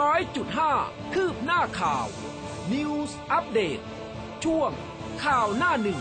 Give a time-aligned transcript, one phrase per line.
[0.04, 0.72] ้อยจุดห้า
[1.14, 2.06] คืบหน้าข่าว
[2.72, 3.80] News อัปเดต
[4.44, 4.70] ช่วง
[5.24, 6.00] ข่าวหน้าหนึ่ง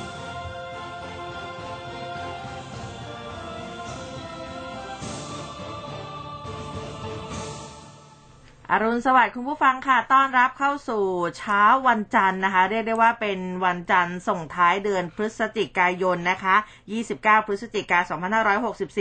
[8.72, 11.06] อรุณสวัสดิ์คุณผู้ฟังค่ะ ต้อนรับเข้าสู่
[11.38, 16.56] เช้าวันจันทร์นะคะ เรียกได้ว่าเป็นวันจันทร์ส่งท้ายเดือนพฤศจิกายนนะคะ
[17.02, 18.06] 29 พฤศจิกายน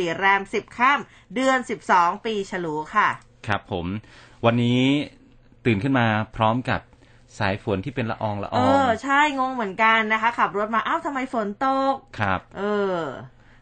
[0.09, 1.01] 2564 แรม 10 ข้าม
[1.35, 1.59] เดือน
[1.91, 3.11] 12 ปีฉลูค่ะ
[3.47, 3.87] ครับผม
[4.45, 4.81] วันนี้
[5.65, 6.81] ตื่นขึ้นมาพร้อมกับ
[7.39, 12.63] สายฝนที่เป็นละอองละอเอองอใช่งงเหมือนกันนะคะ ขับรถมาอ้าวทำไมฝนตก ครับ เอ
[12.95, 12.97] อ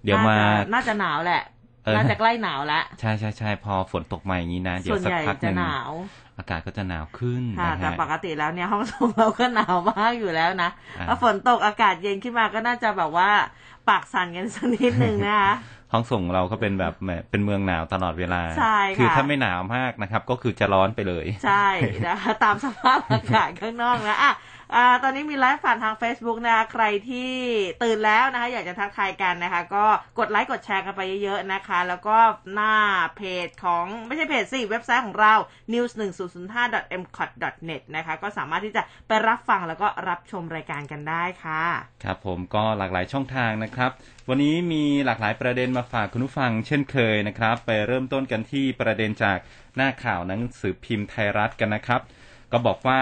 [0.04, 1.42] เดี๋ยวมา น่จะน่าจะหนาวแหละ
[1.84, 5.92] เออน่าจะใกล้หนาวแล้ว ใช่ใช่ใช่พอฝนตกมาอย่างนี้นะ เดี๋ยส่ววนสักใหญ่พักหจะนึ่งหนาว
[6.38, 13.30] อากาศก็จะหนาวขึ้นค่ะนะแต่ฮะปกติแล้วเนี่ยห้องส่งเราก็หนาวมากอยู่แล้วนะอ่าถ้าฝนตกอากาศเย็นขึ้นมาก็น่าจะแบบว่า
[13.88, 15.52] ปากสั่นกันสักนิดนึงนะคะ
[15.92, 21.66] ห้องส่งเราก็เป็นแบบแหมเป็นเมืองหนาวตลอดเวลาใช่ค่ะคือถ้าไม่หนาวมากนะครับ ก็คือจะร้อนไปเลย ใช่
[22.06, 24.32] นะคะตามสภาพอากาศข้างนอกนะอะ
[24.74, 27.30] อ่าตอนนี้มีไลฟ์ผ่านทาง Facebook นะคะใครที่
[27.83, 29.85] ตื่นแล้วนะคะ อยากจะทักทายกันนะคะ ก็
[30.19, 32.19] กดไลค์กดแชร์กันไปเยอะๆนะคะ แล้วก็
[32.55, 32.74] หน้า
[33.16, 35.35] เพจของไม่ใช่เพจสิเว็บไซต์ของเรา
[35.73, 41.65] news 1 0 0 5 m c o t net นะคะ ก็สามารถที่จะไปรับฟังแล้วก็รับชมรายการกันได้ค่ะ
[42.05, 43.91] ครับผมก็หลากหลายช่องทางนะครับ
[44.29, 49.39] วันนี้มีหลากหลายประเด็นมาฝากคุณผู้ฟังเช่นเคยนะครับ ไปเริ่มต้นกันที่ประเด็นจาก
[49.77, 52.01] หน้าข่าวหนังสือพิมพ์ไทยรัฐกันนะครับ
[52.52, 53.01] ก็บอกว่า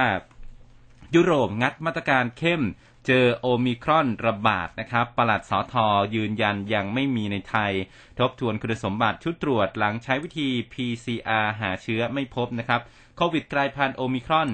[1.15, 2.63] ยุโรปงัดมาตรการเข้ม
[3.07, 7.73] เจอโอมิครอนระบาดนะครับปลัดสอทอยืนยันยังไม่มีในไทย
[8.19, 12.81] ทบทวนคุณสมบัติชุดตรวจหลังใช้วิธี PCR หาเชื้อไม่พบนะครับ
[13.17, 14.49] โควิดกลายพันธุ์โอมิครอน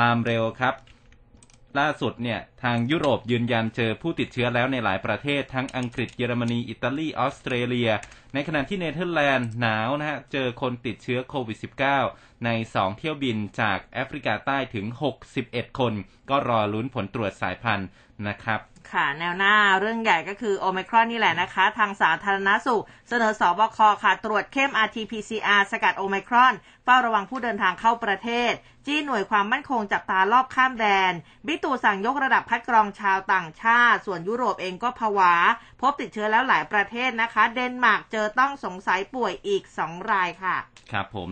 [0.00, 0.74] ลามเร็วครับ
[1.78, 7.90] ล่าสุดเนี่ย ทางยุโรปยืนยันเจอผู้ติดเชื้อแล้วในหลายประเทศ ทั้งอังกฤษเยอรมนี อิตาลี ออสเตรเลีย
[8.34, 11.58] ในขณะที่เนเธอร์แลนด์หนาวนะฮะ เจอคนติดเชื้อโควิด
[12.00, 14.86] -19 ใน 2 เที่ยวบินจากแอฟริกาใต้ถึง
[15.32, 15.92] 61 คน
[16.30, 17.88] ก็รอลุ้นผลตรวจสายพันธุ์
[18.28, 18.60] นะครับ
[18.92, 26.54] ค่ะ แนวหน้าเรื่องใหญ่ก็คือโอ i ครอนนี่แหละนะคะ ทางสาธารณสุข เสนอศบคค่ะ ตรวจเข้ม RT-PCR สกัดโอ i ครอน
[26.84, 28.52] เฝ้าระวังผู้เดินทางเข้าประเทศ
[28.86, 31.12] จี้หน่วยความมั่นคงจับตารอบข้ามแดน
[31.46, 35.34] บิตูสั่งยกระดับคัดกรองชาวต่างชาติ ส่วนยุโรปเองก็ผวา
[35.80, 40.56] พบติดเชื้อแล้วหลายประเทศนะคะ เดนมาร์กเจอต้องสงสัยป่วยอีก2รายค่ะ
[40.92, 41.30] ครับผม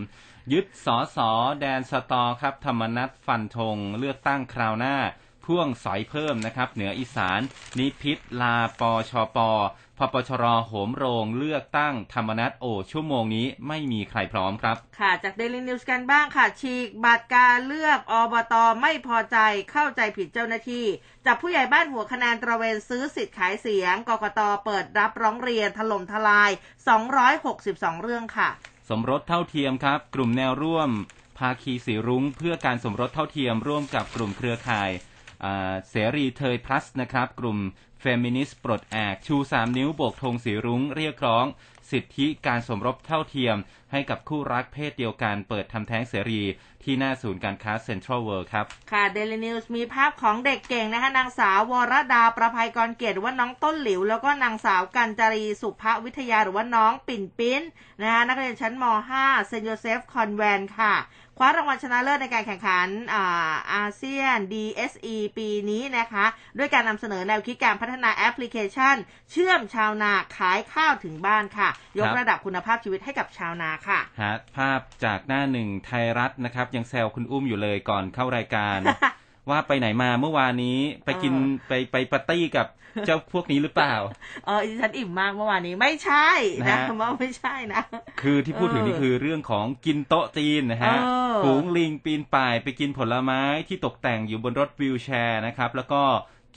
[0.53, 1.29] ยึดสอสอ
[1.59, 4.95] แดนสตอครับ ธรรมนัตฟันธงเลือกตั้งคราวหน้า
[5.45, 7.41] พ่วงสอยเพิ่มนะครับ เหนืออีสาน
[7.77, 9.37] นิพิษลาปชป
[9.97, 19.37] พปชรโหมโรงเลือกตั้งธรรมนัตโอ ชั่วโมงนี้ไม่มีใครพร้อมครับ ค่ะ จากเดลินิวส์กันบ้างค่ะ ฉีกบัตรการเลือกอบตไม่พอใจ
[19.71, 20.85] เข้าใจผิดเจ้าหน้าที่
[21.25, 26.51] จับผู้ใหญ่บ้านหัวคะแนนตระเวนซื้อสิทธิ์ขายเสียงกกตเปิดรับร้องเรียนถล่มทลาย
[27.25, 28.49] 262 เรื่องค่ะ
[28.89, 30.89] สมรสเท่าเทียมครับ กลุ่มแนวร่วม
[31.37, 35.14] ภาคีสีรุ้งเพื่อการสมรสเท่าเทียมร่วมกับกลุ่มเครือข่ายอ่า
[35.89, 37.59] เสรีเทยพลัสนะครับ กลุ่ม
[38.01, 41.45] เฟมินิสต์ปลดแอกชู 3 นิ้วโบกธงสีรุ้งเรียกร้อง
[41.91, 43.57] สิทธิการสมรสเท่าเทียม
[43.91, 46.41] ให้กับคู่รักเพศเดียวกันเปิดทำแท้งเสรี
[46.83, 57.61] ที่หน้าศูนย์การค้าเซ็นทรัลเวิลด์ครับ ค่ะเดลินิวส์มีภาพของเด็กเก่งนะคะนางสาววรดาประภัยกรเกียรติหรือว่าน้องต้นหลิว แล้วก็นางสาวกัญจรีสุภวิทยาหรือว่าน้องปิ่นปิ้น
[58.01, 58.83] นะคะนักเรียนชั้นม
[59.17, 60.93] .5 เซนต์โยเซฟคอนเวนต์ค่ะ
[61.39, 66.25] คว้ารางวัลชนะเลิศในการแข่งขันอาอาเซียน DSE ปีนี้นะคะ
[66.57, 68.95] ด้วยการนำเสนอแนวคิดการพัฒนาแอปพลิเคชัน
[69.31, 78.79] เชื่อมชาวนาขายข้าวถึงบ้านค่ะ ยกครับระดับคุณภาพชีวิตให้กับชาวนาค่ะฮะภาพจากหน้าหนึ่งไทยรัฐนะครับ ยังแซวคุณอุ้มอยู่เลยก่อนเข้ารายการ
[79.49, 82.67] ว่าไปไหนมาเมื่อวานนี้ไปกินเออไปไปปาร์ตี้กับ
[83.05, 83.95] เจ้าพวกนี้หรือเปล่า
[84.45, 86.29] เออดิฉันอิ่มมากเมื่อวานนี้ไม่ใช่
[86.61, 87.81] นะนะฮะว่าไม่ใช่นะ
[88.21, 96.01] คือที่พูดถึงเออนี่คือเรื่องของกินโต๊ะจีนนะฮะเออฝูงลิงปีนป่ายไปกินผลไม้ที่ตกแต่งอยู่บนรถวิวแชร์นะครับ แล้วก็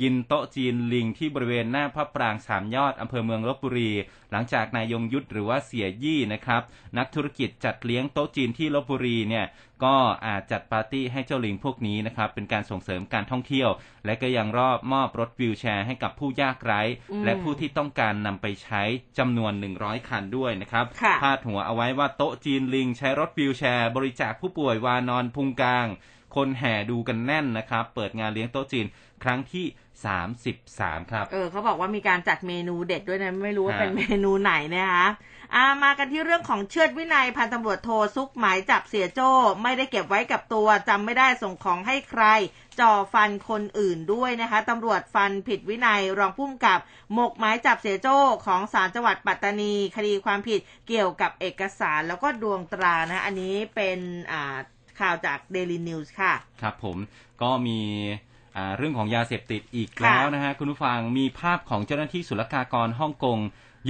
[0.00, 3.90] กินโต๊ะจีนลิงที่บริเวณหน้าพระปรางสามยอดอำเภอเมืองลบบุรี
[4.30, 6.62] หลังจากนายยงยุทธหรือว่าเสียยี่นะครับ
[6.98, 9.46] นักธุรกิจจัดเลี้ยงโต๊ะจีนที่ลบบุรีเนี่ย
[9.84, 9.96] ก็
[10.26, 13.70] อาจจัดปาร์ตี้ให้เจ้าลิงพวกนี้นะครับ เป็นการส่งเสริมการท่องเที่ยว
[14.04, 16.80] และก็ยังรอบมอบรถวิวแชร์ให้กับผู้ยากไร้
[17.12, 18.82] อืมและผู้ที่ต้องการนำไปใช้
[19.18, 25.88] จำนวน 100 คันด้วยนะครับค่ะพาดหัวเอาไว้ว่าโต๊ะจีนลิงใช้รถวิวแชร์ บริจาคผู้ป่วยวานอนพุงกลาง
[26.36, 28.86] คนแห่ดูกันแน่นนะครับ เปิดงานเลี้ยงโต๊ะจีน
[29.24, 29.66] ครั้งที่
[30.06, 35.06] 33ครับ เออเขาบอกว่ามีการจัดเมนูเด็ดด้วยนะ ไม่รู้ว่าฮะเป็นเมนูไหนนะคะ
[35.54, 39.30] อ่ามากันที่เรื่องของเชิดวินัยพันตำรวจโทซุกหมายจับเสียโจ้
[39.62, 42.24] ไม่ได้เก็บไว้กับตัวจำไม่ได้ส่งของให้ใคร
[42.80, 46.78] จ่อฟันคนอื่นด้วยนะคะตำรวจฟันผิดวินัยรองพุ่มกับ
[47.14, 53.98] หมกหมายจับเสียโจ้ของศาลจังหวัดปัตตานี คดีความผิดเกี่ยวกับเอกสารแล้วก็ดวงตรานะอันนี้เป็น
[54.32, 54.56] อ่า
[55.00, 56.96] ข่าวจาก Daily News ค่ะ ครับผม
[57.42, 57.80] ก็มี
[58.10, 58.27] อ่า
[58.76, 63.38] เรื่องของยาเสพติดอีกค่ะแล้วนะฮะ คุณผู้ฟังมีภาพของเจ้าหน้าที่ศุลกากรฮ่องกง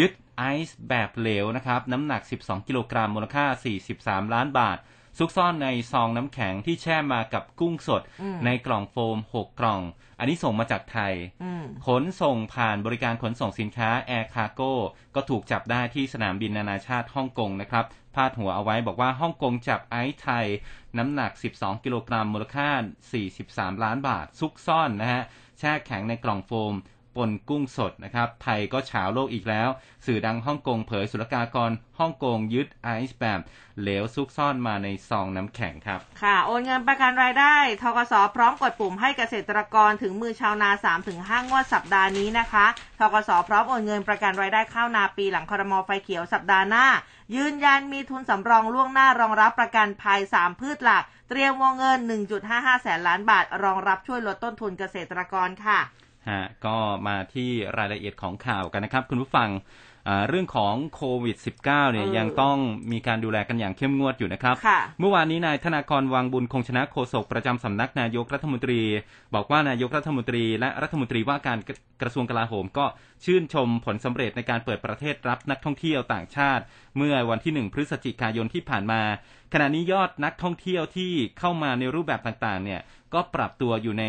[0.00, 3.44] ยึดไอซ์แบบเหลวนะครับ น้ำหนัก 12 กิโลกรัมมูลค่า
[3.88, 4.78] 43 ล้านบาท
[5.18, 9.80] ซุกซ่อนในซองน้ำแข็งที่แช่มากับกุ้งสดอืมในกล่องโฟม 6 กล่อง
[10.18, 11.12] อันนี้ส่งมาจากไทย
[11.42, 14.72] อืมขนส่งผ่านบริการขนส่งสินค้า Air Cargo
[15.14, 17.84] ก็ถูกจับได้ที่สนามบินนานาชาติฮ่องกงนะครับ
[18.14, 20.46] พาดหัวเอาไว้บอกว่าฮ่องกงจับไอซ์ไทย
[20.98, 22.68] น้ำหนัก 12 กิโลกรัมมูลค่า
[23.26, 25.22] 43 ล้านบาท ซุกซ่อนนะฮะ
[25.58, 26.74] แช่แข็งในกล่องโฟม
[27.18, 29.68] ปนกุ้งสดนะครับไทยก็เฉาโลกอีกแล้ว
[30.06, 33.40] สื่อดังฮ่องกงเผยศุลกากรฮ่องกงยึดไอซ์แบบ
[33.80, 40.70] เหลวซุกซ่อนมาในซองน้ำแข็งครับ ค่ะ โอนเงินประกันรายได้ทกสพร้อมกดปุ่มให้เกษตรกรถึงมือชาวนา
[41.08, 42.66] 3-5 งวดสัปดาห์นี้นะคะ
[42.98, 46.86] ทกสพร้อมโอนเงินประกันรายได้ข้าวนาปีหลังครมอไฟเขียวสัปดาห์หน้า
[47.36, 51.98] ยืนยันมีทุนสำรองล่วงหน้ารองรับประกันภัย 3 พืชหลัก เตรียมวงเงิน
[52.40, 55.80] 1.55 แสนล้านบาท รองรับช่วยลดต้นทุนเกษตรกรค่ะ
[56.30, 56.76] ฮะก็
[57.08, 59.50] มาที่รายละเอียดของข่าวกันนะครับ คุณผู้ฟัง
[60.08, 62.56] อ่าเรื่องของโควิด -19 เนี่ยเออยังต้อง
[62.92, 68.80] มีการดูแลกันอย่างเข้มงวดอยู่นะครับค่ะเมื่อวานนี้นายธนากรวังบุญคงชนะโฆษกประจำสำนักนายกรัฐมนตรี
[69.34, 72.86] บอกว่านายกรัฐมนตรี และรัฐมนตรีว่าการกระกระทรวงกลาโหมก็
[73.24, 76.62] ชื่นชมผลสำเร็จในการเปิดประเทศรับนักท่องเที่ยวต่างชาติ
[76.96, 79.02] เมื่อวันที่ 1 พฤศจิกายนที่ผ่านมา
[79.52, 82.80] ขณะนี้ยอดนักท่องเที่ยวที่เข้ามาในรูปแบบต่างๆ เนี่ย
[83.14, 84.04] ก็ปรับตัวอยู่ใน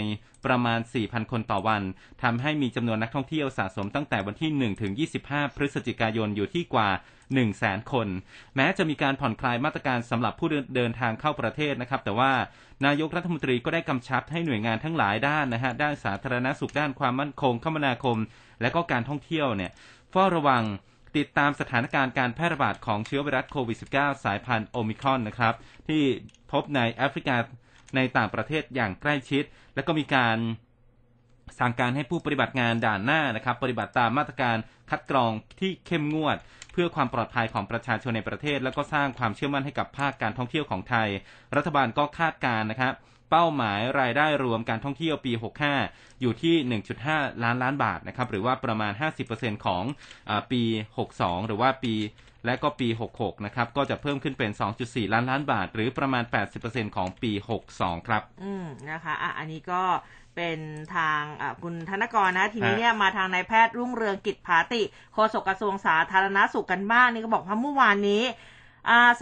[0.46, 1.84] ประมาณ 4,000 คนต่อวัน
[2.24, 4.92] ทำให้มีจำนวนนักท่องเที่ยวสะสมตั้งแต่วันที่ 1 ถึง
[5.26, 8.08] 25 พฤศจิกายนอยู่ที่กว่า 1 0 0 0 0แสนคน
[8.56, 12.32] แม้จะมีการผ่อนคลายมาตรการสำหรับผู้เดินทางเข้าประเทศนะครับ แต่ว่า
[12.86, 18.18] นายกรัฐมนตรีก็ได้กำชับให้หน่วยงานทั้งหลายด้านนะฮะด้านสาธารณสุขด้านความมั่นคง คมนาคม
[18.62, 19.72] และก็การท่องเที่ยวเนี่ย
[20.12, 20.64] เฝ้าระวัง
[21.18, 25.54] ติดตามสถานการณ์การแพร่ระบาดของเชื้อไวรัสโควิด -19 สายพันธุ์โอมิครอนนะครับ
[25.88, 26.04] ที่
[26.52, 27.38] พบในแอฟริกา
[27.96, 29.44] ในต่างประเทศอย่างใกล้ชิด
[29.76, 30.38] และก็มีการ
[31.60, 34.58] สั่งการให้ผู้ปฏิบัติงานด่านหน้านะครับ ปฏิบัติตามมาตรการ
[34.90, 36.38] คัดกรองที่เข้มงวด
[36.72, 41.08] เพื่อความปลอดภัยของประชาชนในประเทศ แล้วก็สร้างความเชื่อมั่นให้กับภาคการท่องเที่ยวของไทย
[41.56, 42.94] รัฐบาลก็คาดการณ์นะครับ
[43.32, 45.32] เป้าหมายรายได้รวมการท่องเที่ยวปี
[45.78, 46.56] 65 อยู่ที่
[47.00, 48.94] 1.5 ล้านล้านบาทนะครับหรือว่าประมาณ
[49.30, 49.84] 50%ของ
[50.30, 50.62] อปี
[51.06, 51.94] 62 หรือว่าปี
[52.46, 52.88] และก็ปี
[53.18, 54.52] 66 นะครับ ก็จะเพิ่มขึ้นเป็น
[54.82, 56.24] 2.4 ล้านล้านบาท หรือประมาณ
[56.60, 57.32] 80%ของปี
[57.70, 59.84] 62 ครับ อืม นะคะอะอันนี้ก็
[60.36, 60.60] เป็น
[60.96, 64.82] ทางอะคุณธนกรนะ ทีนี้ฮะเนี่ยมาทางนายแพทย์รุ่งเรืองกิจภาติ
[65.14, 68.58] โฆษกกระทรวงสาธารณสุขกันบ้างนี่ก็บอกว่าเมื่อวานนี้อ่า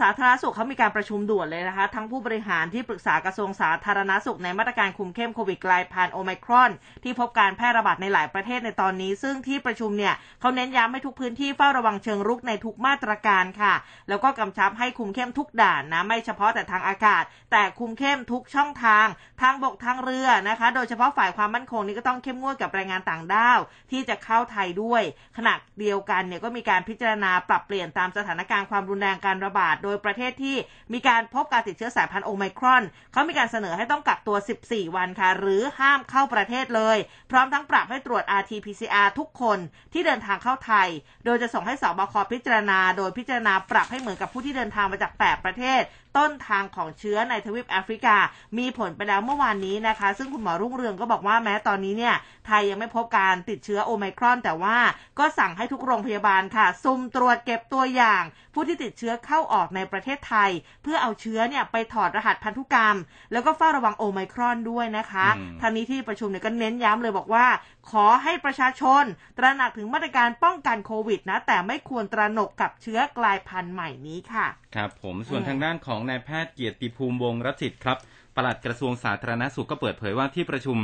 [0.00, 6.70] สาธารณสุขเขามีการประชุมด่วนเลยนะคะ ทั้งผู้บริหารที่ปรึกษากระทรวงสาธารณสุขในมาตรการคุมเข้มโควิดกลายพันธุ์โอไมครอน
[7.04, 13.74] ที่พบการแพร่ระบาดในหลายประเทศในตอนนี้ ซึ่งที่ประชุมเนี่ยเขาเน้นย้ำให้ทุกพื้นที่เฝ้าระวังเชิงรุกในทุกมาตรการค่ะ
[14.08, 19.06] แล้วก็กำชับให้คุมเข้มทุกด่านนะไม่เฉพาะแต่ทางอากาศ แต่คุมเข้มทุกช่องทาง
[19.42, 23.58] ทางบกทางเรือนะคะ โดยเฉพาะฝ่ายความมั่นคงนี่ก็ต้องเข้มงวดกับแรงงานต่างด้าว
[23.90, 25.02] ที่จะเข้าไทยด้วย
[25.36, 30.56] ขณะเดียวกันเนี่ยก็มีการพิจารณาปรับเปลี่ยนตามสถานการณ์ความรุนแรงการระบาด โดยประเทศที่
[30.92, 34.36] มีการพบการติดเชื้อสายพันธุ์โอไมครอน เขามีการเสนอให้ต้องกักตัว
[34.66, 36.98] 14 วันค่ะ หรือห้ามเข้าประเทศเลย
[37.30, 39.58] พร้อมทั้งปรับให้ตรวจ RT-PCR ทุกคน
[39.92, 40.88] ที่เดินทางเข้าไทย
[41.24, 45.82] โดยจะส่งให้สบคพิจารณา โดยพิจารณาปรับให้เหมือนกับผู้ที่เดินทางมาจาก 8 ประเทศ
[46.18, 48.16] ต้นทางของเชื้อในทวีปแอฟริกา
[48.58, 52.14] มีผลไปแล้วเมื่อวานนี้นะคะ ซึ่งคุณหมอรุ่งเรืองก็บอกว่าแม้ตอนนี้เนี่ย
[52.46, 54.76] ไทยยังไม่พบการติดเชื้อโอไมครอน แต่ว่า
[55.18, 58.22] ก็สั่งให้ทุกโรงพยาบาลค่ะซุ่มตรวจเก็บตัวอย่าง
[58.54, 60.50] ผู้ที่ติดเชื้อเข้าออกในประเทศไทย
[60.82, 62.96] เพื่อเอาเชื้อเนี่ยไปถอดรหัสพันธุกรรม
[63.32, 67.46] แล้วก็เฝ้าระวังโอไมครอนด้วยนะคะอืมทางนี้ที่ประชุมเนี่ยก็เน้นย้ำเลยบอกว่า
[67.90, 69.04] ขอให้ประชาชน
[69.38, 77.98] ตระหนักถึงมาตรการป้องกันโควิดนะแต่ไม่ควรตระหนกกับเชื้อกลายพันธุ์ใหม่นี้ค่ะครับผมส่วนอืมทางด้านของนายแพทย์เกียรติภูมิวงศ์รัจิตครับ
[78.36, 80.78] ปลัดกระทรวงสาธารณสุขก็เปิดเผยว่าที่ประชุม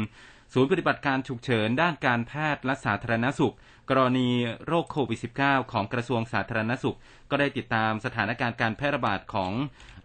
[0.52, 3.54] ศูนย์ปฏิบัติการฉุกเฉินด้านการแพทย์และสาธารณสุข
[3.90, 4.28] กรณี
[4.66, 6.96] โรคโควิด -19 ของกระทรวงสาธารณสุข
[7.30, 9.52] ก็ได้ติดตามสถานการณ์การแพร่ระบาดของ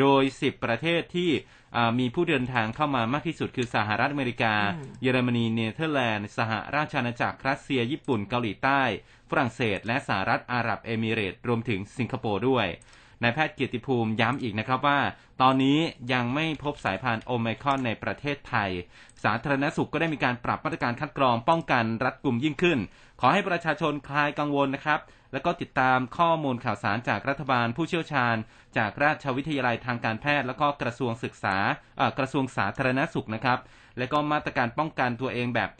[0.00, 1.30] โดย 10 ประเทศที่
[1.76, 8.82] อ่ามีผู้เดินทางเข้ามามากที่สุดคือสหรัฐอเมริกาอืมเยอรมนี เนเธอร์แลนด์ สหราชอาณาจักร รัสเซีย ญี่ปุ่น เกาหลีใต้
[9.30, 12.66] ฝรั่งเศส และสหรัฐอาหรับเอมิเรตส์รวมถึงสิงคโปร์ด้วย
[13.24, 15.00] นายแพทย์เกียรติภูมิย้ำอีกนะครับว่า
[15.42, 15.78] ตอนนี้
[16.12, 18.70] ยังไม่พบสายพันธุ์โอไมครอนในประเทศไทย
[19.24, 22.78] สาธารณสุขก็ได้มีการปรับมาตรการคัดกรองป้องกันรัดกุมยิ่งขึ้น
[23.20, 25.00] ขอให้ประชาชนคลายกังวลนะครับ
[25.32, 28.36] แล้วก็ติดตามข้อมูลข่าวสารจากรัฐบาลผู้เชี่ยวชาญ
[28.76, 31.56] จากราชวิทยาลัยทางการแพทย์ แล้วก็กระทรวงศึกษา
[32.18, 33.58] กระทรวงสาธารณสุขนะครับ
[33.98, 35.70] และก็มาตรการป้องกันตัวเองแบบ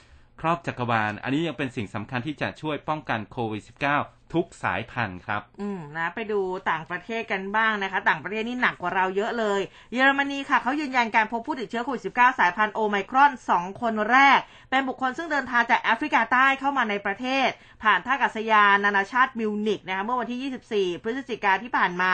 [0.40, 9.60] ครอบจักรวาล อันนี้ยังเป็นสิ่งสำคัญที่จะช่วยป้องกันโควิด -19 ทุกสายพันธุ์ครับ อืมนะ ไปดูต่างประเทศกันบ้างนะคะ ต่างประเทศนี่หนักกว่าเราเยอะเลย
[9.92, 14.38] เยอรมนีค่ะเขายืนยันการพบผู้ติดเชื้อโควิด -19 สายพันธุ์โอไมครอน 2 คนแรก
[14.70, 17.48] เป็นบุคคลซึ่งเดินทางจากแอฟริกาใต้เข้ามาในประเทศ
[17.82, 22.12] ผ่านท่าอากาศยานนานาชาติมิวนิกนะคะเมื่อวันที่ 24 พฤศจิกาที่ผ่านมา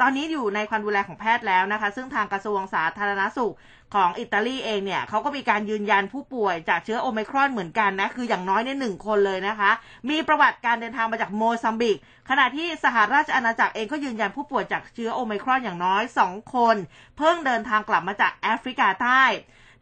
[0.00, 3.54] ตอนนี้อยู่ในความดูแลของแพทย์แล้วนะคะ ซึ่งทางกระทรวงสาธารณสุข
[3.94, 9.70] ของอิตาลีเองเนี่ยเขาก็มีการยืนยันผู้ป่วยจากเชื้อโอมครอนเหมือนกันนะ คืออย่างน้อยเนี่ยหนึ่งคนเลยนะคะ
[10.10, 11.96] มีประวัติการเดินทางมาจากโมซัมบิก
[12.30, 16.76] ขณะที่สหราชอาณาจักรเองก็ยืนยันผู้ป่วยจากเชื้อโอมครอนอย่างน้อย2คน
[17.18, 19.24] เพิ่งเดินทางกลับมาจากแอฟริกาใต้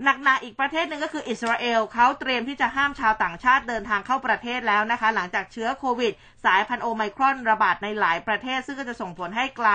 [0.04, 6.12] หนักๆอีกประเทศหนึ่งก็คืออิสราเอลเขาเตรียมที่จะห้ามชาวต่างชาติเดินทางเข้าประเทศแล้วนะคะ หลังจากเชื้อโควิด
[6.44, 9.70] สายพันธุ์โอไมครอนระบาดในหลายประเทศ ซึ่งก็จะส่งผลให้ไกล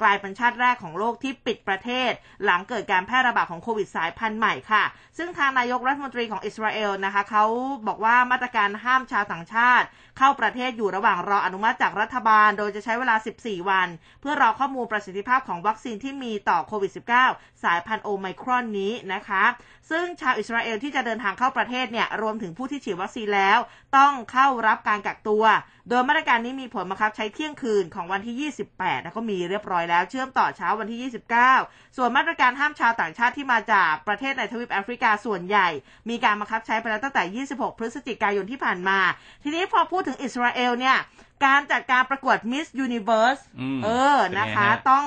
[0.00, 2.10] กลายเป็นชาติแรกของโลกที่ปิดประเทศ
[2.44, 4.84] หลังเกิดการแพร่ระบาดของโควิดสายพันธุ์ใหม่ค่ะ
[5.18, 7.44] ซึ่งทางนายกรัฐมนตรีของอิสราเอลนะคะเขา
[7.86, 9.86] บอกว่ามาตรการห้ามชาวต่างชาติ
[10.18, 13.88] เข้าประเทศอยู่ระหว่างรออนุมัติจากรัฐบาล โดยจะใช้เวลา 14 วัน
[14.20, 16.92] เพื่อรอข้อมูลประสิทธิภาพของวัคซีนที่มีต่อโควิด
[17.28, 19.44] -19 สายพันธุ์โอไมครอนนี้นะคะ
[19.90, 23.58] ซึ่งชาวอิสราเอลที่จะเดินทางเข้าประเทศเนี่ยรวมถึงผู้ที่ฉีดวัคซีนแล้ว
[23.96, 25.44] ต้องเข้ารับการกักตัว
[25.88, 31.12] โดยมาตรการนี้มีผลบังคับใช้เที่ยงคืนของวันที่ 28แล้วก็มีเรียบร้อยแล้วเชื่อมต่อเช้าวันที่
[31.50, 35.68] 29 ส่วนมาตรการห้ามชาวต่างชาติที่มาจากประเทศในทวีปแอฟริกาส่วนใหญ่
[36.10, 38.98] มีการบังคับใช้ไปแล้วตั้งแต่ 26 พฤศจิกายนที่ผ่านมา
[39.42, 40.96] ทีนี้พอพูดถึงอิสราเอลเนี่ย
[41.44, 45.04] การจัดการประกวด Miss Universe อืมเออเป็นไงนะคะฮะต้อง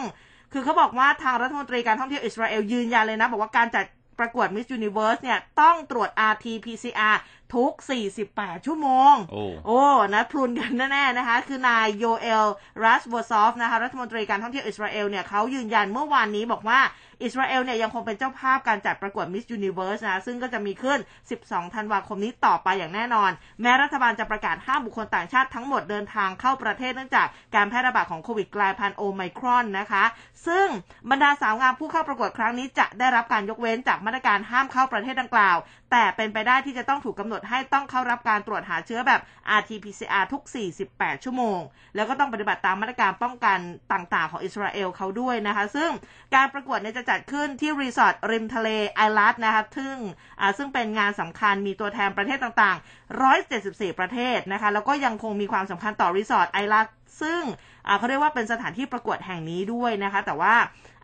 [0.53, 3.85] คือเขาบอกว่าทางรัฐมนตรีการท่องเที่ยวอิสราเอลยืนยันเลยนะ บอกว่าการจัด
[4.19, 7.17] ประกวด Miss Universe เนี่ยต้องตรวจ RT-PCR
[7.55, 7.71] ทุก
[8.19, 9.81] 48 ชั่วโมง โอ้โอ้
[10.13, 12.45] นะพรุนกันแน่ๆนะคะ คือนายโยเอล
[12.83, 16.79] รัสโบซอฟนะคะรัฐมนตรีการท่องเที่ยวอิสราเอลเนี่ยเขายืนยันเมื่อวานนี้บอกว่า
[17.23, 20.99] อิสราเอลเนี่ยยังคงเป็นเจ้าภาพการจัดประกวด Miss Universe นะซึ่งก็จะมีขึ้น
[21.37, 30.03] 12 ธันวาคมนี้ต่อไปอย่างแน่นอน แม้รัฐบาลจะประกาศห้ามบุคคลต่างชาติทั้งหมดเดินทางเข้าประเทศเนื่องจากการแพร่ระบาดของโควิดกลายพันธุ์โอไมครอนนะคะ
[30.47, 30.67] ซึ่ง
[31.09, 35.57] บรรดาสาวงามผู้เข้าประกวดครั้งนี้จะได้รับการยกเว้นจากมาตรการห้ามเข้าประเทศดังกล่าว
[35.91, 39.21] แต่เป็นไปได้ที่จะต้องถูกกำหนดให้ต้องเข้ารับการตรวจหาเชื้อแบบ
[39.59, 40.43] RT-PCR ทุก
[40.83, 41.59] 48 ชั่วโมง
[41.95, 43.59] แล้วก็ต้องปฏิบัติตามมาตรการป้องกัน
[43.93, 45.89] ต่างๆ ของอิสราเอลเขาด้วยนะคะ ซึ่ง
[46.35, 49.95] การประกวดเนี่ยจะจัดขึ้นที่รีสอร์ทริมทะเลไอลัตนะคะซึ่ง
[50.39, 56.87] อ่าซึ่งเป็นงานสำคัญมีตัวแทนประเทศต่างๆ 174 ประเทศนะคะ แล้วก็ยังคงมีความสำคัญต่อรีสอร์ทไอลัต
[57.21, 57.41] ซึ่ง
[57.87, 60.55] อ่าเขาเรียกว่าเป็นสถานที่ประกวดแห่งนี้ด้วยนะคะ แต่ว่า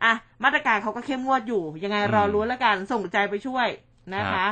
[0.04, 0.14] อะ
[0.44, 3.68] มาตรการเขาก็เข้มงวดอยู่ ยังไงรอรู้แล้วกันส่งใจไปช่วย
[4.16, 4.46] นะคะ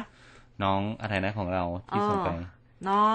[0.63, 2.41] น้องอะไรนะของเราที่ส่งไปอ๋อ
[2.89, 3.07] น้อ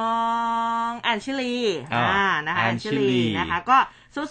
[0.91, 1.57] งแอนชิลี
[1.95, 3.79] อ่าอ่านะคะแอแอนนชิชิลีลีนะคะ ก็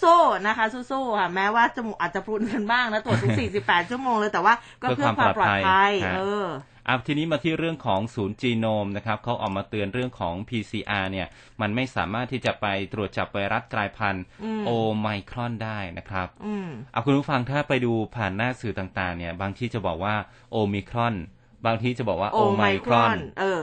[0.03, 3.31] สู้ๆนะคะสู้ๆค่ะแม้ว่าจมูกอาจจะพรุนกันบ้างนะตรวจทุก
[3.61, 6.45] 48 ชั่วโมงเลยแต่ว่าก็เพื่อความปลอดภัยฮะเออ
[6.87, 11.27] อะทีนี้มาที่เรื่องของศูนย์จีโนมนะครับเขาออกมาเตือนเรื่องของ PCR เนี่ย
[11.61, 14.69] มันไม่สามารถที่จะไปตรวจจับไวรัสกลายพันธุ์อืมโอ
[14.99, 20.15] ไมครอนได้นะครับอืมเอาคุณผู้ฟังถ้าไปดูผ่านหน้าสื่อต่างๆ เนี่ย บางที่จะบอกว่า
[20.51, 21.15] โอมิครอน
[21.65, 23.61] บางที่จะบอกว่าโอโอไมไมคครรออนนเออ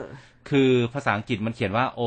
[0.51, 2.03] คือภาษาอังกฤษมันเขียนว่า O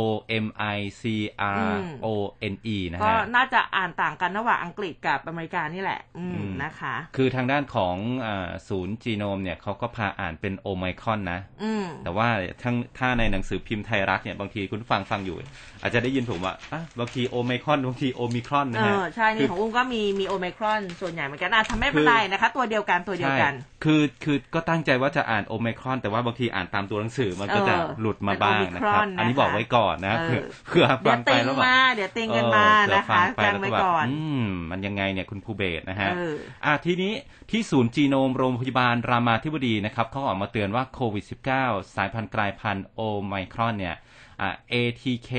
[0.46, 1.04] M I C
[1.42, 2.08] อื R ม O
[2.54, 12.28] N E นะก็ฮะน่าจะอ่านต่างกันระหว่างอังกฤษกับอเมริกานี่แหละ อืมอืมนะคะ คือทางด้านของอาศูนย์จีโนมเนี่ยเขาก็พาอ่านเป็นโอไมครอนนะอืมแต่ว่า
[12.64, 15.38] ทั้งถ้าในหนังสือพิมพ์ไทยรัฐเนี่ยบางทีคุณผู้ฟังฟังอยู่
[15.82, 37.14] อาจจะได้ยินผมว่าอะบางทีโอไมครอนบางทีโอมิครอนนะเอฮะอใช่นี่ของอุ้มก็มีมีโอไมครอนส่วนใหญ่เหมือนกันอะทำไม่เป็นไรนะคะ ตัวเดียวกันตัวเดียวกันใช่คือคือก็ตั้งใจว่าจะอ่านโอไมครอน แต่ว่าบางทีอ่านตามตัวหนังสือมันก็จะเออหลุดมาบ้างนะครับเป็นโอมิครอนนะคะอันนี้บอกไว้ก่อนนะเออเผื่อเดี๋ฟัยวงไปติงแล้วแบบมาเดี๋ยวติงกันมาเออเผื่อนะฟัคะงไปกันแล้วไว้ก็แบบก่อนอืมมันยังไงเนี่ยคุณภูเบศนะฮะเอออะทีนี้
[37.52, 41.26] ที่ศูนย์จีโนมโรงพยาบาลรามาธิบดีนะครับเขาออกมาเตือนว่าโควิด
[41.58, 43.96] -19 สายพันธุ์กลายพันธุ์โอไมครอนเนี่ย
[44.42, 45.32] อ่า ATK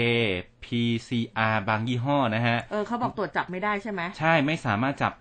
[0.64, 5.12] PCR บางยี่ห้อนะฮะ เออเขาบอกตรวจจับไม่ได้ใช่ไหม ใช่ไม่สามารถจับ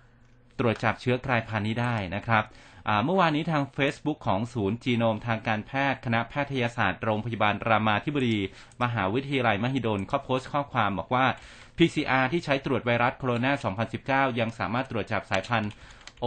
[0.58, 2.65] ตรวจจับเชื้อกลายพันธุ์นี้ได้นะครับอ่า
[3.04, 8.38] เมื่อวานนี้ทาง Facebook ของศูนย์จีโนมทางการแพทย์คณะแพทยศาสตร์โรงพยาบาลรามาธิบดี
[8.82, 11.26] มหาวิทยาลัยมหิดลเขาโพสต์ข้อความบอกว่า
[11.78, 15.72] PCR ที่ใช้ตรวจไวรัสโคโรนา 2019 ยังสามารถตรวจจับสายพันธุ์
[16.20, 16.26] โอ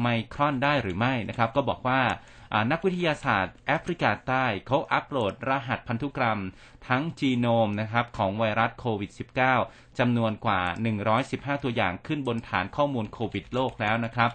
[0.00, 2.00] ไมครอนได้หรือไม่นะครับ ก็บอกว่า
[2.70, 6.40] นักวิทยาศาสตร์แอฟริกาใต้เขาอัปโหลดรหัสพันธุกรรม
[6.88, 9.10] ทั้งจีโนมนะครับของไวรัสโควิด
[9.54, 10.60] -19 จำนวนกว่า
[11.12, 14.30] 115 ตัวอย่างขึ้นบนฐานข้อมูลโควิดโลกแล้วนะครับ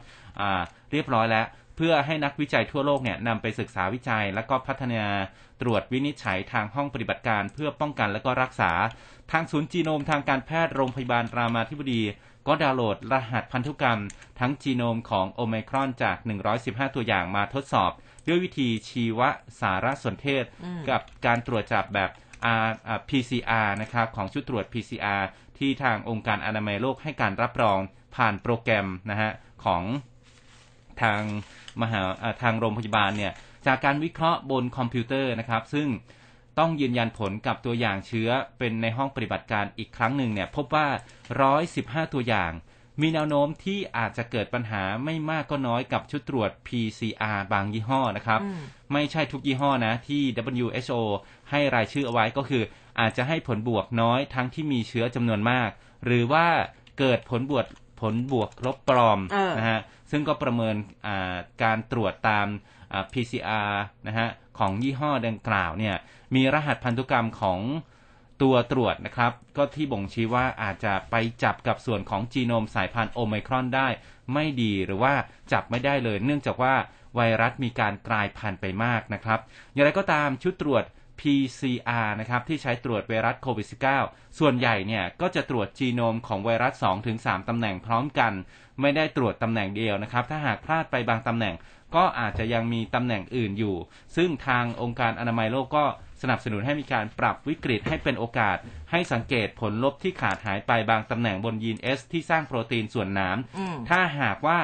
[0.92, 1.46] เรียบร้อยแล้ว
[1.78, 5.06] เพื่อให้นักวิจัยทั่วโลกเนี่ยนำไปศึกษาวิจัย และก็พัฒนา
[5.62, 8.72] ตรวจวินิจฉัยทางห้องปฏิบัติการ เพื่อป้องกันและก็รักษา
[9.32, 12.02] ทางศูนย์จีโนมทางการแพทย์โรงพยาบาลรามาธิบดี
[12.48, 14.00] ก็ดาวน์โหลดรหัสพันธุกรรม
[14.40, 16.18] ทั้งจีโนมของโอไมครอนจาก
[16.56, 17.92] 115 ตัวอย่างมาทดสอบ
[18.28, 19.22] ด้วยวิธีชีว
[19.60, 22.10] สารสนเทศอืมกับการตรวจจับแบบ
[22.66, 25.22] R อ่า PCR นะครับของชุดตรวจ PCR
[25.58, 27.80] ที่ทางองค์การอนามัยโลกให้การรับรอง
[28.16, 29.32] ผ่านโปรแกรมนะฮะ
[29.66, 29.84] ของ
[31.02, 31.22] ทาง
[31.82, 33.34] มหาอ่าทางโรงพยาบาลเนี่ย
[33.66, 35.88] จากการวิเคราะห์บนคอมพิวเตอร์นะครับ ซึ่ง
[36.60, 40.88] ต้องยืนยันผลกับตัวอย่างเชื้อเป็นในห้องปฏิบัติการอีกครั้งหนึ่งเนี่ยพบว่า
[41.52, 42.52] 115 ตัวอย่าง
[43.02, 48.62] มีแนวโน้มที่อาจจะเกิดปัญหาไม่มากก็น้อยกับชุดตรวจ PCR บางยี่ห้อนะครับอืม
[48.94, 50.22] ไม่ใช่ทุกยี่ห้อนะที่
[50.64, 50.94] WHO
[51.50, 52.64] ให้รายชื่อเอาไว้ก็คือ
[53.00, 55.70] อาจจะให้ผลบวกน้อยทั้งที่มีเชื้อจำนวนมาก
[56.06, 56.48] หรือว่า
[57.00, 57.66] เกิดผลบวก
[58.02, 59.80] ผลบวกลบปลอมเออนะฮะ
[60.16, 60.76] ซึ่งก็ประเมิน
[61.64, 62.48] การตรวจตาม
[63.14, 63.72] PCR
[64.08, 64.30] นะฮะ
[64.60, 65.96] ของยี่ห้อดังกล่าวเนี่ย
[66.36, 67.60] มีรหัสพันธุกรรมของ
[68.42, 73.88] ตัวตรวจนะครับ ก็ที่บ่งชี้ว่าอาจจะไปจับกับส่วนของจีโนมสายพันธุ์โอไมครอนได้
[74.34, 75.14] ไม่ดีหรือว่า
[75.52, 76.76] จับไม่ได้เลย เนื่องจากว่า
[77.16, 79.40] ไวรัสมีการกลายพันธุ์ไปมากนะครับ
[79.74, 80.84] อย่างไรก็ตามชุดตรวจ
[81.20, 83.68] PCR นะครับที่ใช้ตรวจไวรัสโควิด
[84.02, 88.34] -19 ส่วนใหญ่เนี่ยก็จะตรวจจีโนมของไวรัส 2-3 ตำแหน่งพร้อมกัน
[88.82, 91.56] ไม่ได้ตรวจตำแหน่งเดียวนะครับ ถ้าหากพลาดไปบางตำแหน่ง
[91.96, 93.76] ก็อาจจะยังมีตำแหน่งอื่นอยู่
[94.16, 95.86] ซึ่งทางองค์การอนามัยโลกก็
[96.22, 98.58] สนับสนุนให้มีการปรับวิกฤตให้เป็นโอกาส
[98.92, 104.60] ให้สังเกตผลลบที่ขาดหายไปบางตำแหน่งบนยีน S ที่สร้างโปรตีนส่วนหนามอืมถ้าหากว่า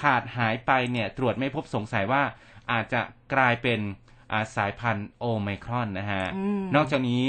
[0.00, 2.22] ขาดหายไปเนี่ยตรวจไม่พบสงสัยว่า
[2.72, 3.00] อาจจะ
[3.34, 4.07] กลายเป็นอ่า
[4.56, 7.24] สายพันธุ์โอไมครอนนะฮะอืมนอกจากนี้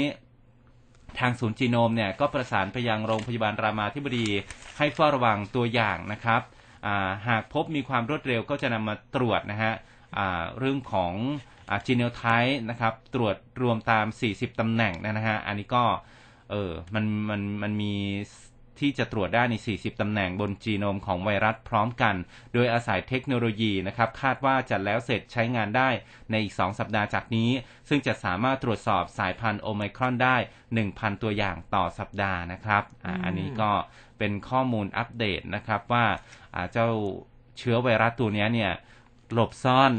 [1.18, 4.26] ทางศูนย์จีโนมเนี่ยก็ประสานไปยังโรงพยาบาลรามาธิบดี
[4.78, 6.42] ให้เฝ้าระวังตัวอย่างนะครับ
[6.86, 9.72] อ่าหากพบมีความรวดเร็วก็จะนำมาตรวจนะฮะ
[10.18, 11.12] อ่าเรื่องของ
[11.86, 12.24] จีเนลไท
[12.70, 15.84] นะครับ ตรวจรวมตาม 40 ตำแหน่งนะฮะ อันนี้ก็
[16.50, 17.94] เออมันมันมันมี
[18.80, 22.14] ที่จะตรวจได้ใน 40 ตำแหน่งบนจีโนมของไวรัสพร้อมกัน
[22.54, 25.88] โดยอาศัยเทคโนโลยีนะครับคาดว่าจะแล้วเสร็จใช้งานได้
[26.30, 27.50] ในอีก 2 สัปดาห์จากนี้
[27.88, 30.36] ซึ่งจะสามารถตรวจสอบสายพันธุ์โอไมครอนได้
[30.78, 33.70] 1,000 ตัวอย่างต่อสัปดาห์นะครับอ่าอืมอันนี้ก็
[34.18, 36.04] เป็นข้อมูลอัปเดตนะครับว่า
[36.54, 36.88] อ่าเจ้า
[37.58, 38.72] เชื้อไวรัสตัวเนี้ยเนี่ย
[39.34, 39.92] หลบซ่อน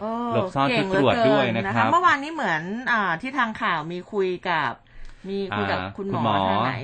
[0.00, 4.72] โอ้หลบซ่อนเก่งที่ตรวจเหลือเกิด้วยนะครับเมื่อวานนี้เหมือนอ่าที่ทางข่าวมีคุยกับ
[5.28, 6.74] มีคุยกับอ่าคุณหคุมณอหมอทางไหน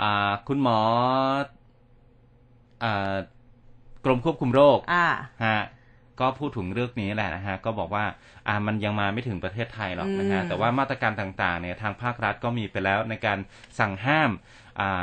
[0.00, 0.78] อ่าคุณหมอ
[2.84, 3.16] อ่า
[4.04, 5.06] กรมควบคุมโรคอ่า
[5.46, 5.60] ฮะ
[6.20, 8.04] ก็พูดถึงเรื่องนี้แหละนะฮะก็บอกว่า
[8.48, 13.38] อ่ามันยังมาไม่ถึงประเทศไทยหรอกนะฮะอืมแต่ว่ามาตรการต่างๆเนี่ยทางภาครัฐก็มีไปแล้วในการ
[13.78, 14.30] สั่งห้าม
[14.80, 15.02] อ่า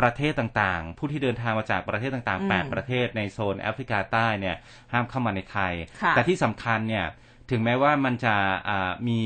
[0.00, 4.56] ประเทศต่างๆ ผู้ที่เดินทางมาจากประเทศต่างๆ 8 ประเทศในโซนแอฟริกาใต้เนี่ย
[4.92, 5.72] ห้ามเข้ามาในไทย
[6.02, 7.04] ค่ะแต่ที่สำคัญเนี่ย
[7.50, 8.34] ถึงแม้ว่ามันจะ
[8.68, 9.20] อ่ามี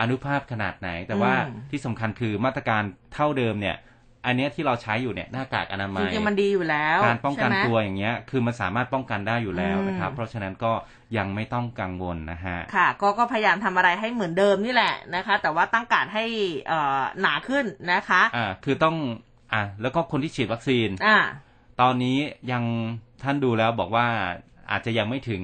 [0.00, 2.82] อนุภาพขนาดไหน แต่ว่าอืมที่สำคัญคือมาตรการ
[3.14, 3.76] เท่าเดิมเนี่ย
[4.26, 10.72] อันเนี้ยที่เราใช้อยู่เนี่ยหน้ากากอนามัจย ริงๆมันดีอยู่แล้วการป้องกันใช่ไหม ตัวอย่างเงี้ย คือมันสามารถป้องกันได้อยู่แล้วนะครับ อืม เพราะฉะนั้นก็
[11.16, 16.24] ยังไม่ต้องกังวลนะฮะ ค่ะก็ก็พยายามทำอะไรให้เหมือนเดิมนี่แหละนะคะ แต่ว่าตั้งการดให้
[16.68, 18.96] เอ่อหนาขึ้นนะคะ อ่า คือต้อง
[19.52, 21.18] อ่าแล้วก็คนที่ฉีดวัคซีน อ่า
[21.80, 22.18] ตอนนี้
[22.52, 22.64] ยัง
[23.22, 24.06] ท่านดูแล้วบอกว่า
[24.70, 25.42] อาจจะยังไม่ถึง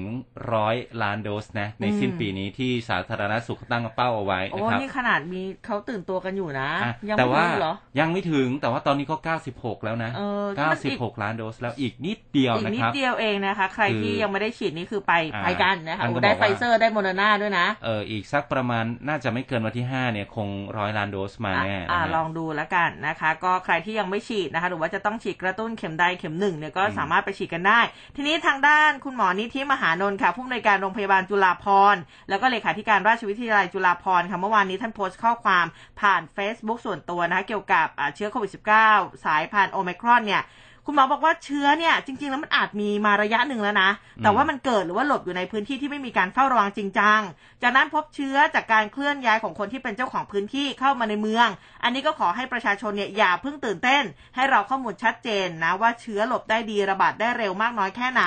[0.53, 9.15] ร้อยล้านโดสนะ ในอืมสิ้นปีนี้ที่สาธารณสุขตั้งเป้าเอาไว้โอ้นะครับนี่ขนาดมีเขาตื่นตัวกันอยู่นะอะยังแต่ไม่ว่ารู้เหรอ ยังไม่ถึงแต่ว่าตอนนี้ก็
[9.51, 27.79] 96 แล้วนะเออก็มันอีก96ล้านโดสแล้วอีกนิดเดียวอีกนะนิคดรับเดียวเองนะคะ ใครที่คือยังไม่ได้ฉีดนี่คือไปอ่าไปกันนะคะท่านก็โอ้ได้บอกไฟว่าเซอร์ได้โมเดอร์นาด้วยนะ เอออีกสักประมาณน่าจะไม่เกินวันที่ 5 เนี่ยคงร้อยล้านโดสมาแน่อ่านะฮะลองดูแล้วกันนะคะ ก็ใครที่ยังไม่ฉีดนะคะ หรือว่าจะต้องฉีดกระตุ้นเข็มใดเข็มหนึ่งเนี่ยก็อืมสามารถไปฉีดกันได้
[28.15, 35.65] ทีนี้ทางด้านคุณคุณหมอนิธิมหานนท์ค่ะผู้อำนวยการโรงพยาบาลจุฬาภรณ์แล้วก็เลขาธิการราชวิทยาลัยจุฬาภรณ์ค่ะเมื่อวานนี้ท่านโพสต์ข้อความ
[36.01, 38.51] ผ่าน Facebook ส่วนตัวนะคะเกี่ยวกับเชื้อโควิด
[38.87, 40.41] -19 สายพันธุ์โอเมครอนเนี่ย
[40.85, 43.89] คุณหมอบอกว่าเชื้อเนี่ยจริง ๆ แล้วมันอาจมีมาระยะหนึ่งแล้วนะ
[44.23, 47.19] แต่ว่ามันเกิดหรือว่าหลบอยู่ในพื้นที่ที่ไม่มีการเฝ้าระวังจริงจัง
[47.61, 51.47] จากนั้นพบเชื้อจากการเคลื่อนย้ายของคนที่เป็นเจ้าของพื้นที่เข้ามาในเมือง
[51.83, 54.03] อันนี้ก็ขอให้ประชาชนเนี่ยอย่าเพิ่งตื่นเต้น
[54.35, 58.23] ให้เราข้อมูลชัดเจนนะว่าเชื้อหลบได้ดีระบาดได้เร็วมากน้อยแค่ไหน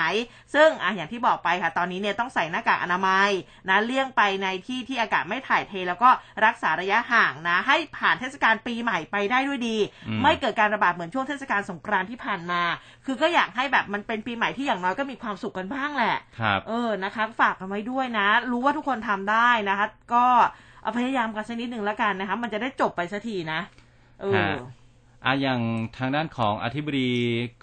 [0.54, 3.30] ซึ่งอะอย่างที่บอกไปค่ะ ตอนนี้เนี่ยต้องใส่หน้ากากอนามัย
[3.68, 6.10] นะเลี่ยงไปในที่ที่อากาศไม่ถ่ายเทแล้วก็
[6.44, 12.53] รักษาระยะห่างนะ ให้ผ่านเทศกาลปีใหม่ไปได้ด้วยดีอืมไม่เกิดการระบาดเหมือนช่วงเทศกาลสงกรานต์ที่ผ่านมา
[13.04, 20.26] คือก็อยากให้แบบมันเป็นปีใหม่ที่อย่างน้อยก็มีความสุขกันบ้างแหละครับเออนะคะ ฝากกันไว้ด้วยนะ รู้ว่าทุกคนทำได้นะคะ ก็
[20.82, 23.60] เอาพยายามกันสักนิดหนึ่งแล้วกันนะคะ มันจะได้จบไปสักทีนะ
[24.20, 24.48] เออฮะ
[25.24, 25.60] อะอย่าง
[25.98, 27.10] ทางด้านของอธิบดี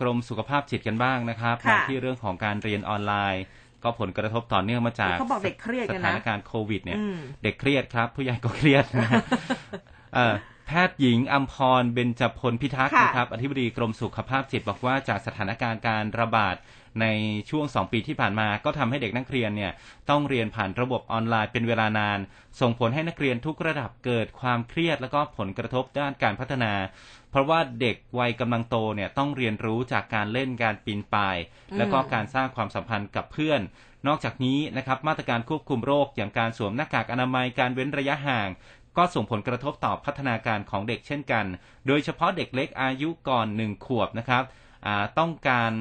[0.02, 3.44] กรมสุขภาพจิตกันบ้างนะครับค่ะมาที่เรื่องของการเรียนออนไลน์
[3.84, 9.22] ก็ผลกระทบต่อเนื่องมาจากเขาบอกเด็กเครียดสกันถานนะการณ์โควิดเนี่ยอืมเด็กเครียดครับ ผู้ใหญ่ก็เครียดนะฮะ
[10.14, 16.56] เอ่อแพทย์หญิงอัมพรเบญจพลพิทักษ์ค่ะนะครับอธิบดีกรมสุขภาพจิตบอกว่าจากสถานการณ์การระบาด
[17.02, 17.08] ใน
[17.50, 19.72] ช่วง 2 ปีที่ผ่านมาก็ทำให้เด็กนักเรียนเนี่ย
[20.10, 22.20] ต้องเรียนผ่านระบบออนไลน์เป็นเวลานาน
[22.62, 26.74] ส่งผลให้นักเรียนทุกระดับเกิดความเครียดแล้วก็ผลกระทบด้านการพัฒนา
[27.32, 31.38] เพราะว่าเด็กวัยกำลังโตเนี่ยต้องเรียนรู้จากการเล่นการปีนป่าย
[31.78, 33.62] แล้วก็การสร้างความสัมพันธ์กับเพื่อน
[34.08, 38.50] นอกจากนี้นะครับมาตรการควบคุมโรคอย่างการสวมหน้ากากอนามัยการเว้นระยะห่าง
[38.98, 41.46] ก็ส่งผลกระทบต่อพัฒนาการของเด็กเช่นกัน
[41.88, 44.44] โดยเฉพาะเด็กเล็กอายุก่อนหนึ่งขวบนะครับ
[44.86, 45.72] อ่าต้องการ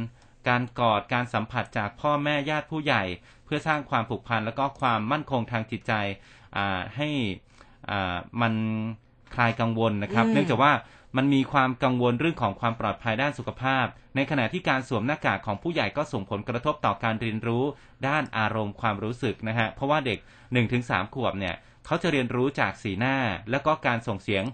[0.48, 3.02] การกอดการสัมผัสจากพ่อแม่ญาติผู้ใหญ่
[3.44, 5.92] เพื่อสร้างความผูกพันแล้วก็ความมั่นคงทางจิตใจ
[6.56, 7.08] อ่าให้
[7.90, 8.52] อ่ามัน
[9.34, 10.72] คลายกังวลนะครับอืมเนื่องจากว่า
[11.16, 17.64] มันมีความกังวลเรื่องของความปลอดภัยด้านสุขภาพ ในขณะที่การสวมหน้ากากของผู้ใหญ่ก็ส่งผลกระทบต่อการเรียนรู้
[18.08, 20.18] ด้านอารมณ์ความรู้สึกนะฮะ เพราะว่าเด็ก
[20.66, 21.54] 1-3 ขวบเนี่ย
[21.90, 23.16] เขาจะเรียนรู้จากสีหน้า
[23.50, 24.44] แล้วก็การส่งเสียง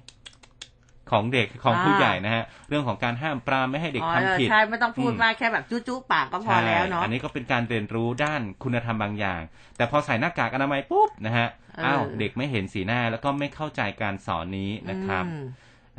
[1.11, 9.41] ของเด็กของผู้อ่าใหญ่นะฮะเรื่องของการห้ามปรามไม่ให้เด็กอ๋อทำผิดใช่ไม่ต้องพูดอืมมากแค่แบบจู้ๆปากก็พอแล้วเนาะใช่อันนี้ก็เป็นการเรียนรู้ด้านคุณธรรมบางอย่าง
[9.77, 15.45] แต่พอใส่หน้ากากอนามัยปุ๊บนะฮะเอออ้อ้าวเด็กไม่เห็นสีหน้าแล้วก็ไม่เข้าใจการสอนนี้นะครับอืม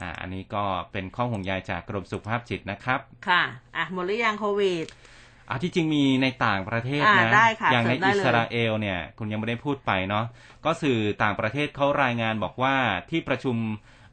[0.02, 3.44] อ่าอันนี้ก็เป็นข้อห่วงใยจากกรมสุขภาพจิตนะครับ ค่ะ
[3.78, 4.86] อะหมดหรือยังโควิด
[5.50, 10.26] อ่าที่จริงมีในต่างประเทศอ่านะได้ค่ะอย่างในเสริมได้อิเลยสราเอลเนี่ย คุณยังไม่ได้พูดไปเนาะ
[10.66, 12.76] ก็สื่อต่างประเทศเขารายงานบอกว่า
[13.10, 13.56] ที่ประชุม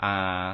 [0.05, 0.45] อ่า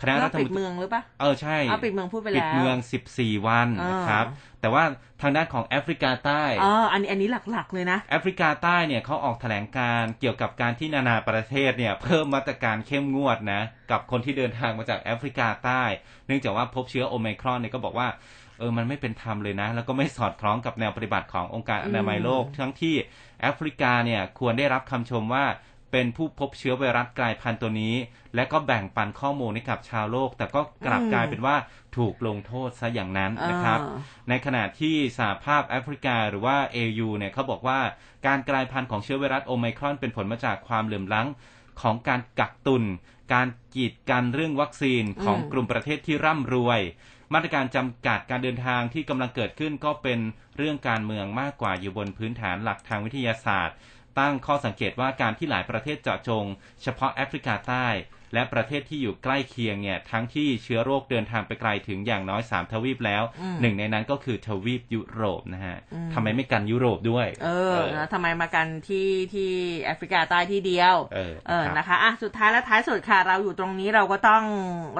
[0.00, 2.76] คณะรัเราฐปิมดนตรีเมืองหรือปะเออใช่เอาปิดเมืองพูดไปแล้ว ปิดเมือง
[3.12, 4.84] 14 วันนะครับอ่าแต่ว่า
[5.22, 15.82] ทางด้านของแอฟริกาใต้อ๋ออันนี้อันนี้หลักๆเลยนะ แอฟริกาใต้เนี่ยเขาออกแถลงการณ์เกี่ยวกับการที่นานาประเทศเนี่ยเพิ่มมาตรการเข้มงวดนะ กับคนที่เดินทางมาจากแอฟริกาใต้
[16.26, 18.08] เนื่องจากว่าพบเชื้อโอไมครอนเนี่ยก็บอกว่า
[18.58, 22.94] เออมันไม่เป็นธรรมเลยนะ แล้วก็ไม่สอดคล้องกับแนวปฏิบัติขององค์การอนามัยโลกอืมทั้งที่
[23.40, 25.44] แอฟริกาเนี่ยควรได้รับคำชมว่า
[25.92, 27.94] เป็นผู้พบเชื้อไวรัสกลายพันธุ์ตัวนี้
[28.34, 31.56] และก็แบ่งปันข้อมูลให้กับชาวโลก แต่ก็กลับกลายเป็นว่า
[31.96, 37.80] ถูกลงโทษซะอย่างนั้นนะครับอ่าในขณะที่สหภาพแอฟริกาหรือว่า AU เนี่ยเขาบอกว่า
[38.26, 42.84] การกลายพันธุ์ของเชื้อไวรัสโอไมครอนเป็นผลมาจากความเหลื่อมล้ำของการกักตุน
[43.32, 46.80] การกีดกันเรื่องวัคซีนของอืมกลุ่มประเทศที่ร่ำรวย
[47.32, 50.20] มาตรการจำกัดการเดินทางที่กำลังเกิดขึ้นก็เป็น
[50.56, 53.76] เรื่องการเมืองมากกว่าอยู่บนพื้นฐานหลักทางวิทยาศาสตร์
[54.18, 56.44] ตั้งข้อสังเกตว่าการที่หลายประเทศเจาะจง
[56.82, 57.86] เฉพาะแอฟริกาใต้
[58.34, 69.50] และประเทศที่อยู่ใกล้เคียงเนี่ยทั้งที่เชื้อโรคเดินทางไปไกลถึงอย่างน้อย3ทวีปแล้วอืมหนึ่งในนั้นก็คือทวีปยุโรปนะฮะอืมทำไมไม่กันยุโรปด้วย เออนะทำไมมากันที่ที่
[69.82, 74.42] แอฟริกาใต้ที่เดียว เออเออครับนะคะอะสุดท้ายและท้ายสุดค่ะ เราอยู่ตรงนี้เราก็ต้อง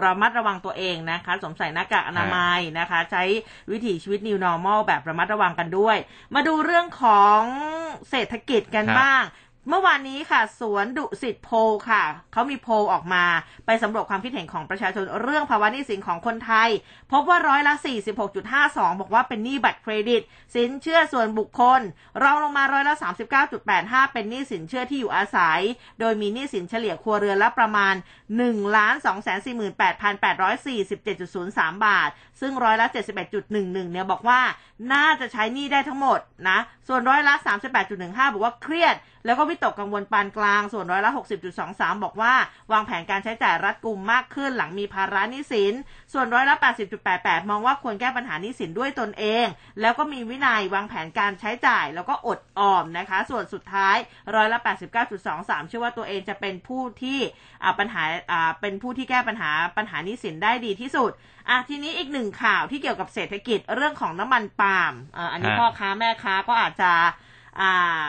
[0.04, 3.22] ระมัดระวังตัวเองนะคะสวมใส่หน้ากากอนามัยนะคะ ใช้
[3.70, 5.96] วิถีชีวิต new normal แบบระมัดระวังกันด้วย
[6.34, 7.40] มาดูเรื่องของ
[8.10, 9.24] เศรษฐกิจกันครับบ้าง
[9.68, 11.50] เมื่อวานนี้ค่ะ สวนดุสิตโพ
[11.90, 13.24] ค่ะ เขามีโพออกมา
[13.66, 16.68] ไปสำรวจความคิดเห็นของประชาชนเรื่องภาวะหนี้สินของคนไทย
[17.12, 17.74] พบว่าร้อยละ
[18.36, 20.22] 46.52 บอกว่าเป็นหนี้บัตรเครดิต
[20.54, 21.80] สินเชื่อส่วนบุคคล
[22.22, 22.94] รองลงมาร้อยละ
[23.54, 25.60] 39.85 เป็นหนี้สินเชื่อที่อยู่อาศัย
[26.00, 27.94] โดยมีหนี้สินเฉลี่ยครัวเรือนละประมาณ
[28.38, 28.44] 1 2
[29.26, 29.26] 4
[29.78, 32.08] 8 8 4 7 0 3 บาท
[32.40, 32.86] ซึ่งร้อยละ
[33.34, 34.40] 71.11 เนี่ยบอกว่า
[34.92, 37.34] น่าจะใช้หนี้ได้ทั้งหมดนะ ส่วนร้อยละ
[37.84, 41.10] 38.15 บอกว่าเครียด แล้วก็วิตกกังวลปานกลาง ส่วนร้อยละ
[41.56, 42.34] 60.23 บอกว่า
[42.72, 45.74] วางแผนการใช้จ่ายรัดกุมมากขึ้นหลังมีภาระหนี้สิน
[46.12, 46.54] ส่วนร้อยละ
[47.02, 49.46] 80.88 มองว่าควรแก้ปัญหาหนี้สินด้วยตนเอง
[49.80, 53.96] แล้วก็มีวินัยวางแผนการใช้จ่าย แล้วก็อดออมนะคะ ส่วนสุดท้าย
[54.34, 54.58] ร้อยละ
[55.14, 57.18] 89.23 เชื่อว่าตัวเองจะเป็นผู้ที่
[57.78, 58.02] ปัญหา
[58.60, 61.10] เป็นผู้ที่แก้ปัญหาปัญหานี้สินได้ดีที่สุด
[61.48, 66.90] อะทีนี้อีกหนึ่งข่าวที่เกี่ยวกับเศรษฐกิจเรื่องของน้ำมันปาล์มอ่าอันนี้ฮะพ่อค้าแม่ค้าก็อาจจะ
[67.60, 68.04] อ่า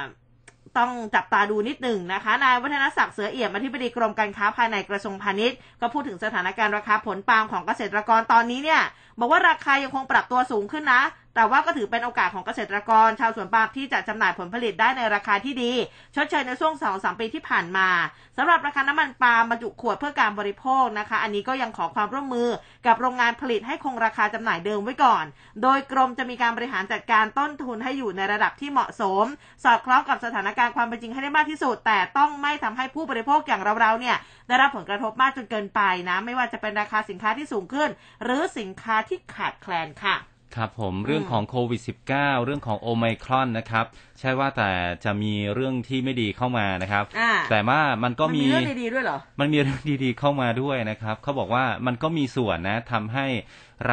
[0.77, 8.81] ต้องจับตาดูนิดหนึ่งนะคะนายวัฒนศักดิ์เสือเอี่ยมอธิบดีกรมการค้าภายในกระทรวงพาณิชย์ ก็พูดถึงสถานการณ์ราคาผลปาล์มของเกษตรกรตอนนี้เนี่ย
[9.19, 11.01] บอกว่าราคายังคงปรับตัวสูงขึ้นนะ
[11.35, 15.71] แต่ว่าก็ถือเป็นโอกาสของเกษตรกร ชาวสวนปาล์มที่จะจำหน่ายผลผลิตได้ในราคาที่ดี
[16.15, 17.89] ชดเชยในช่วงสองสามปีที่ผ่านมา
[18.37, 22.49] สำหรับราคาน้ำมันปาล์มบรรจุขวดเพื่อการบริโภคนะคะ อันนี้ก็ยังขอความร่วมมือ
[22.85, 25.25] กับโรงงานผลิตให้คงราคาจำหน่ายเดิมไว้ก่อน
[25.63, 29.25] โดยกรมจะมีการบริหารจัดการต้นทุนให้อยู่ในระดับที่เหมาะสม
[29.63, 37.89] สอดคล้องกับสถานการณ์ความเป็นจริงให้ได้มากที่สุด แต่ต้องไม่ทำให้ผู้บริโภคอย่างเราๆเนี่ยได้รับผลกระทบมากจนเกินไปนะ ไม่ว่าจะเป็นราคาสินค้าที่สูงขึ้น
[38.23, 40.17] หรือสินค้าที่ขาดแคลนค่ะ
[40.55, 41.81] ครับผมเรื่องของโควิด
[42.13, 43.85] -19 เรื่องของโอไมครอนนะครับ
[44.19, 44.71] ใช่ว่าแต่
[45.05, 53.25] จะมีเรื่องที่ไม่ดีเข้ามานะครับอ่าแต่ว่ามันก็มันมีมีเรื่องดีๆด้วยเหรอมันมีเรื่องดีๆเข้ามาด้วยนะครับเขาบอกว่ามันก็มีส่วนนะทำให้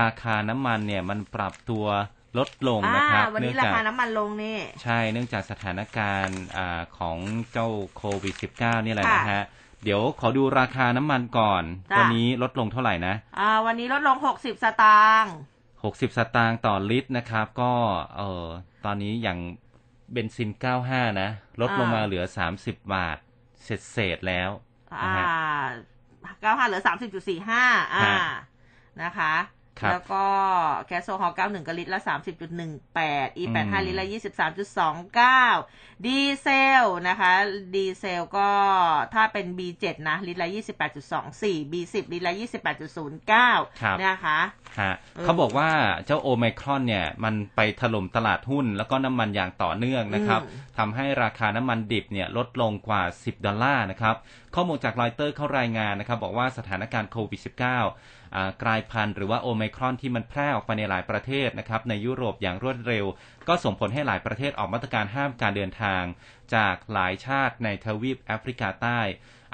[0.00, 1.86] ราคาน้ำมันเนี่ยมันปรับตัว
[2.38, 7.16] ลดลงอ่านะครับวันนี้เนื่ราองจาคากน้ำมันลงนี่ใช่เนื่องจากสถานการณ์อาของ
[7.52, 9.44] เจ้าโควิด -19 นี่แหละค่ะนะฮะ
[9.84, 15.34] เดี๋ยวขอดูราคาน้ำมันก่อนจ้ะวันนี้ลดลงเท่าไหร่นะอ่าวันนี้ลดลง60สตางค์
[15.86, 17.72] 60 สตางค์ต่อลิตรนะครับ ก็
[18.16, 18.46] เออ
[18.84, 19.38] ตอนนี้อย่าง
[20.12, 20.50] เบนซิน
[20.84, 22.24] 95 นะ ลดลงมาเหลือ
[22.58, 23.18] 30 บาท
[23.64, 24.50] เศษเศษๆแล้ว
[24.90, 25.26] นะอ่าฮะ
[26.40, 28.18] เก้าห้าเหลือสามสิบจุดสี่ห้าอ่าฮะ
[29.02, 29.34] นะคะ
[29.80, 30.24] ครับแล้วก็
[30.86, 34.64] แก๊สโซฮอล์เก้าหนึ่งกลิตรละสามสิบจุดหนึ่งแปดอีแปดห้าอืมลิตรละยี่สิบสามจุ
[36.04, 36.48] ดสองเก้าดีเซ
[36.82, 37.32] ลนะคะ
[37.74, 38.50] ดีเซลก็
[39.14, 43.50] ถ้าเป็น B7 นะลิตรละยี่สิบแปดจุดสองสี่ B10 ลิตรละยี่สิบแปดจุดศูนย์เก้า
[43.82, 44.38] ครับนะคะ
[44.80, 45.70] ฮะเออเขาบอกว่า
[46.06, 54.14] เจ้าโอไมครอนเนี่ย มันไปถล่มตลาดหุ้น แล้วก็น้ำมันอย่างต่อเนื่องนะครับอืมทำให้ราคาน้ำมันดิบเนี่ยลดลงกว่า 10 ดอลลาร์นะครับ
[54.54, 63.04] ข้อมูลจากรอยเตอร์เขารายงานนะครับ บอกว่าสถานการณ์โควิด -19 อ่ากลายพันธุ์หรือว่าโอไมครอนที่มันแพร่ออกไปในหลายประเทศนะครับในยุโรปอย่างรวดเร็ว
[63.48, 66.02] ก็ส่งผลให้หลายประเทศออกมาตรการห้ามการเดินทาง
[66.54, 69.00] จากหลายชาติในทวีปแอฟริกาใต้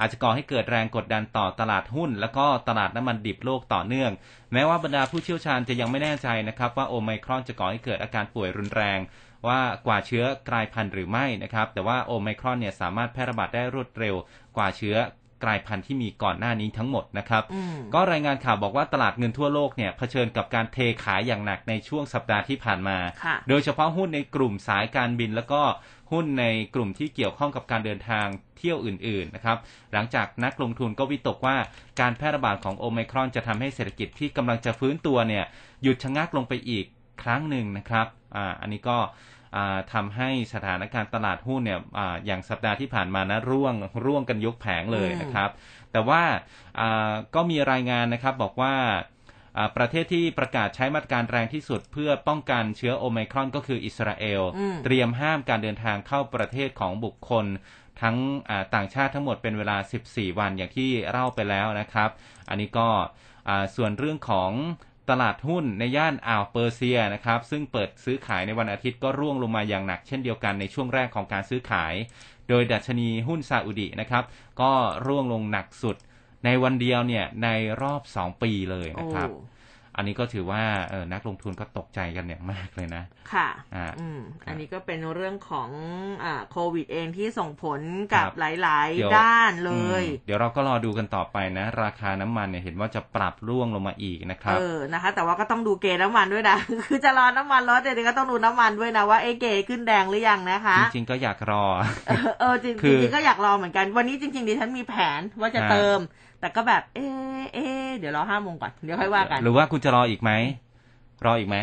[0.01, 4.13] อาจจะก่อให้เกิดแรงกดดันต่อตลาดหุ้น แล้วก็ตลาดน้ำมันดิบโลกต่อเนื่อง
[4.53, 8.99] แม้ว่าบรรดาผู้เชี่ยวชาญจะยังไม่แน่ใจนะครับ ว่าโอไมครอนจะก่อให้เกิดอาการป่วยรุนแรง
[9.47, 14.15] ว่ากว่าเชื้อกลายพันธุ์หรือไม่นะครับแต่ว่าโอไมครอนเนี่ยสามารถแพร่ระบาดได้รวดเร็ว
[14.57, 14.97] กว่าเชื้อ
[15.43, 25.63] กลายพันธุ์ที่มีก่อนหน้านี้ทั้งหมดนะครับอืมก็รายงานข่าวบอกว่าตลาดเงินทั่วโลกเนี่ยเผชิญกับการเทขายอย่างหนักในช่วงสัปดาห์ที่ผ่านมาค่ะโดยเฉพาะหุ้นในกลุ่มสายการบินแล้วก็
[26.13, 28.27] หุ้นในกลุ่มที่เกี่ยวข้องกับการเดินทาง
[28.59, 29.59] เที่ยวอื่นๆนะครับ
[29.93, 31.57] หลังจากนักลงทุนก็วิตกว่า
[32.01, 35.45] การแพร่ระบาดของโอไมครอนจะทำให้เศรษฐกิจที่กำลังจะฟื้นตัวเนี่ย
[35.83, 36.85] หยุดชะงักลงไปอีก
[37.23, 38.99] ครั้งหนึ่งนะครับ อ่า อันนี้ก็
[39.57, 45.51] อ่าทำให้สถานการณ์ตลาดหุ้นเนี่ยอาอย่างสัปดาห์ที่ผ่านมานะร่วงร่วงกันยกแผงเลยนะครับ
[45.93, 46.23] แต่ว่า
[46.81, 48.75] อ่าก็มีรายงานนะครับบอกว่า
[49.57, 57.47] อ่าประเทศที่ประกาศใช้มาตรการแรงที่สุดเพื่อป้องกันเชื้อโอไมครอนก็คืออิสราเอลอืมเตรียมห้ามการเดินทางเข้าประเทศของบุคคล
[58.03, 58.17] ทั้ง
[58.51, 59.77] อ่าต่างชาติทั้งหมดเป็นเวลา
[60.09, 62.11] 14 วันอย่างที่เล่าไปแล้วนะครับ
[62.49, 62.89] อันนี้ก็
[63.49, 64.51] อ่าส่วนเรื่องของ
[65.11, 71.95] ตลาดหุ้นในย่านอ่าวเปอร์เซียนะครับ ซึ่งเปิดซื้อขายในวันอาทิตย์ก็ร่วงลงมาอย่างหนักเช่นเดียวกันในช่วงแรกของการซื้อขาย
[72.49, 74.25] โดยดัชนีหุ้นซาอุดีนะครับ
[74.61, 74.73] ก็
[75.07, 75.97] ร่วงลงหนักสุด
[76.45, 77.49] ในวันเดียวเนี่ยใน
[77.83, 79.29] รอบ 2 ปีเลยนะครับ
[79.95, 83.03] อ้อันนี้ก็ถือว่าเออนักลงทุนก็ตกใจกันอย่างมากเลยนะ
[83.33, 85.71] ค่ะอ่าอืมครับอันนี้ก็เป็นเรื่องของ
[86.25, 87.81] อ่าโควิดเองที่ส่งผล
[88.15, 101.65] กับครับหลายเดี๋ยวๆด้านเลยอืมเดี๋ยวเราก็รอดูกันต่อไปนะ ราคาน้ำมันเนี่ยเห็นว่าจะปรับร่วงลงมาอีกนะครับ เออนะคะ แต่ว่าก็ต้องดูเกณฑ์น้ำมันด้วยนะ คือจะรอน้ำมันลดเดี๋ยวก็ต้องดูน้ำมันด้วยนะว่าเอะเกณฑ์ขึ้นแดงหรือยังนะคะ จริง ๆ ก็อยากรอ
[102.09, 105.99] เออเออจริงคือจริงๆก็อยากรอเหมือนกัน วันนี้จริง ๆดิฉันมีแผนว่าจะฮะเติม
[106.43, 110.31] แต่ก็แบบ เอะเอะเดี๋ยวรอห้าโมงก่อนเดี๋ยวค่อยว่ากัน หรือว่าคุณจะรออีกไหม
[111.27, 111.57] รออีกไหม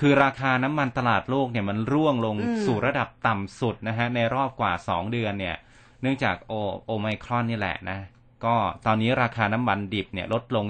[0.00, 5.56] คือราคาน้ำมันตลาดโลกเนี่ยมันร่วงลงอืมสู่ระดับต่ำสุดนะฮะในรอบกว่า2เดือนเนี่ย
[6.02, 6.52] เนื่องจากโอ
[6.84, 7.98] โอไมครอนนี่แหละนะ
[8.44, 8.54] ก็
[8.86, 10.64] ตอนนี้ราคาน้ำมันดิบเนี่ยลดลง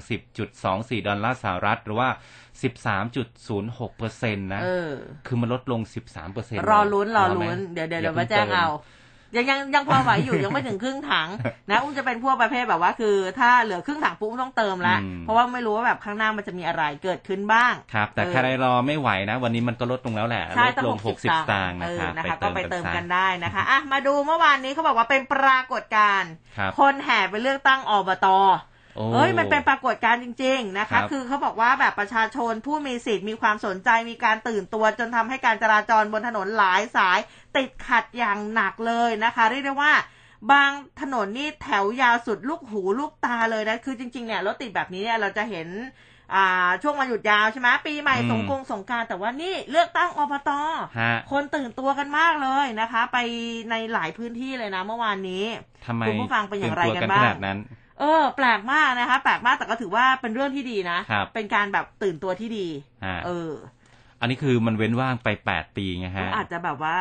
[0.53, 2.09] 10.24 ดอลลาร์สหรัฐ หรือว่า
[2.85, 4.93] 13.06เปอร์เซ็นต์นะเออ
[5.27, 8.67] คือมันลดลง 13เปอร์เซ็นต์รอลุ้น รอลุ้น เดี๋ยวเดี๋ยวเดี๋ยวมาแจ้งเอา
[9.35, 11.29] ยังยังยังพอไหวอยู่ยังไม่ถึงครึ่งถัง
[11.71, 28.39] นะอุ้มจะเป็นพวกประเภทแบบว่าคือ ถ้าเหลือครึ่งถังปุ๊บต้องเติมละอืมเพราะว่าไม่รู้ว่าแบบข้างหน้ามันจะมีอะไรเกิดขึ้นบ้างครับแต่เออใครรอไม่ไหวนะ วันนี้มันก็ลดลงแล้วแหละใช่ลดตั้งลหงกสิบ60สตางค์เอนะอครับนะคะก็ไปเติมซะกันได้นะคะอะมาดูเมื่อวานนี้เขาบอกว่าเป็นปรากฏการณ์ครับคนแห่ไปเลือกตั้งอบตโอ้
[29.13, 37.19] เอ้ยมันเป็นปรากฏการณ์จริง ๆ นะครัคะบคือเขาบอกว่าแบบประชาชนผู้มีสิทธิ์มีความสนใจมีการตื่นตัวจนทำให้การจราจรบนถนนหลายสาย
[37.57, 39.93] ติดขัดอย่างหนักเลยนะคะ เรียกได้ว่า
[40.53, 45.69] บางถนนนี่แถวยาวสุดลูกหูลูกตาเลยนะ คือจริง ๆ เนี่ยรถติดแบบนี้เนี่ยเราจะเห็น
[46.35, 50.51] อ่าช่วงวันหยุดยาวใช่ไหมปีใหม่อืมสงกรางสงกรารแต่ว่านี่เลือกตั้งอบต
[51.01, 53.19] ฮะคนตื่นตัวกันมากเลยนะคะ ไป
[53.71, 55.45] ในหลายพื้นที่เลยนะเมื่อวานนี้
[55.87, 57.59] ทำไมคุณผู้ฟังเป็นอย่างไรตื่ตัวกันบ้างขนาดนั้น
[58.01, 62.67] เออ แปลกมากนะคะ แปลกมากแต่ก็ถือว่าเป็นเรื่องที่ดีนะ ครับเป็นการแบบตื่นตัวที่ดี
[63.05, 63.53] อ่า เออ
[64.21, 66.99] อันนี้คือมันเว้นว่างไปแปดปีไงฮะ อาจจะแบบว่า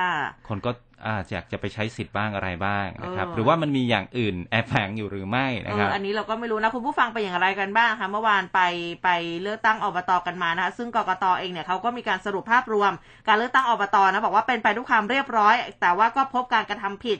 [0.49, 0.71] คนก็
[1.05, 8.62] อาจอยากจะไปใช้สิทธิ์บ้างอะไรบ้างนะครับ เออ หรือว่ามันมีอย่างอื่นแอบแฝงอยู่หรือไม่เอนะครับออันนี้เราก็ไม่รู้นะ คุณผู้ฟังเป็นอย่างไรกันบ้างคะเมื่อวานไป
[9.03, 9.10] ไป
[9.41, 12.91] เลือกตั้งอบตกันมานะคะซึ่งกกตเองเนี่ยเขาก็มีการสรุปภาพรวม
[13.27, 17.17] การเลือกตั้งอบตนะบอกว่าเป็นไปด้วยความเรียบร้อย แต่ว่าก็พบการกระทำผิด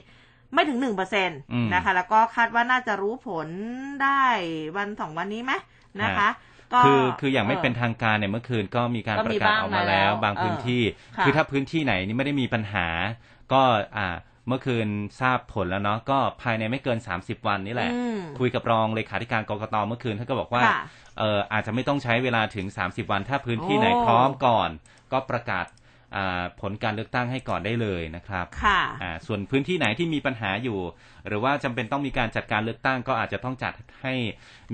[0.56, 3.48] ไม่ถึงหนึ่งเปอร์เซ็นต์อืมนะคะ แล้วก็คาดว่าน่าจะรู้ผล
[4.02, 4.22] ได้
[4.76, 5.52] วันสองวันนี้ไหม
[6.02, 6.28] นะคะ
[6.72, 12.86] ก็คือคืออย่างไม่เป็นทางการเนี่ยเมื่อคืนก็มีการก็ประมีกาศบ้างออกมาแล้วมาแล้ว บางพื้นที่เออค่ะคือถ้าพื้นที่ไหนนี่ไม่ได้มีปัญหา
[13.52, 13.62] ก็
[13.96, 14.16] อ่า
[14.48, 14.88] เมื่อคืน
[15.20, 20.78] ทราบผลแล้วเนาะก็ภายในไม่เกิน 30 วันนี่แหละอืมคุยกับรองเลขาธิการกกตเมื่อคืนท่านก็บอกว่าค่ะ
[21.18, 24.70] เอออาจจะไม่ต้องใช้เวลาถึง 30 วัน ถ้าพื้นที่ไหนโอ้พร้อมก่อน
[25.12, 25.85] ก็ประกาศอ่า
[26.60, 30.78] ผลการเลือกตั้งให้ก่อนได้เลยนะครับค่ะอ่าส่วนพื้นที่ไหนที่มีปัญหาอยู่
[31.28, 34.14] หรือว่าจำเป็นต้องมีการจัดการเลือกตั้งก็อาจจะต้องจัดให้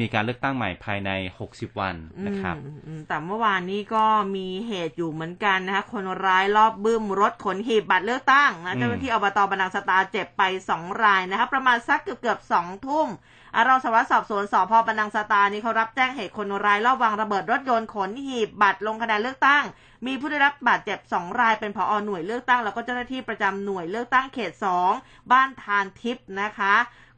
[0.01, 1.11] มีการเลือกตั้งใหม่ภายใน
[1.45, 4.05] 60 วันนะครับอืมอืมแต่เมื่อวานนี้ก็
[4.37, 13.09] มีเหตุอยู่เหมือนกันนะคะคนร้ายรอบบึ้มรถขนหีบบัตรเลือกตั้งนะอืมเจ้าหน้าที่อบตบันดังสตาเจ็บไปสองรายนะคะประมาณสักเกือบเกือบๆสองทุ่ม
[13.55, 19.65] อะเราสารวัตรสอบสวนสพบันดังสตานี่เขารับแจ้งเหตุคนร้ายรอบวางระเบิดรถยนต์ขนหีบบัตรลงคะแนนเลือกตั้ง
[20.07, 24.93] มีผู้ได้รับบาดเจ็บสองรายเป็นผอหน่วยเลือกตั้ง แล้วก็เจ้าหน้าที่ประจำหน่วยเลือกตั้งเขตสอง
[25.33, 26.75] บ้านทานทิพย์นะคะ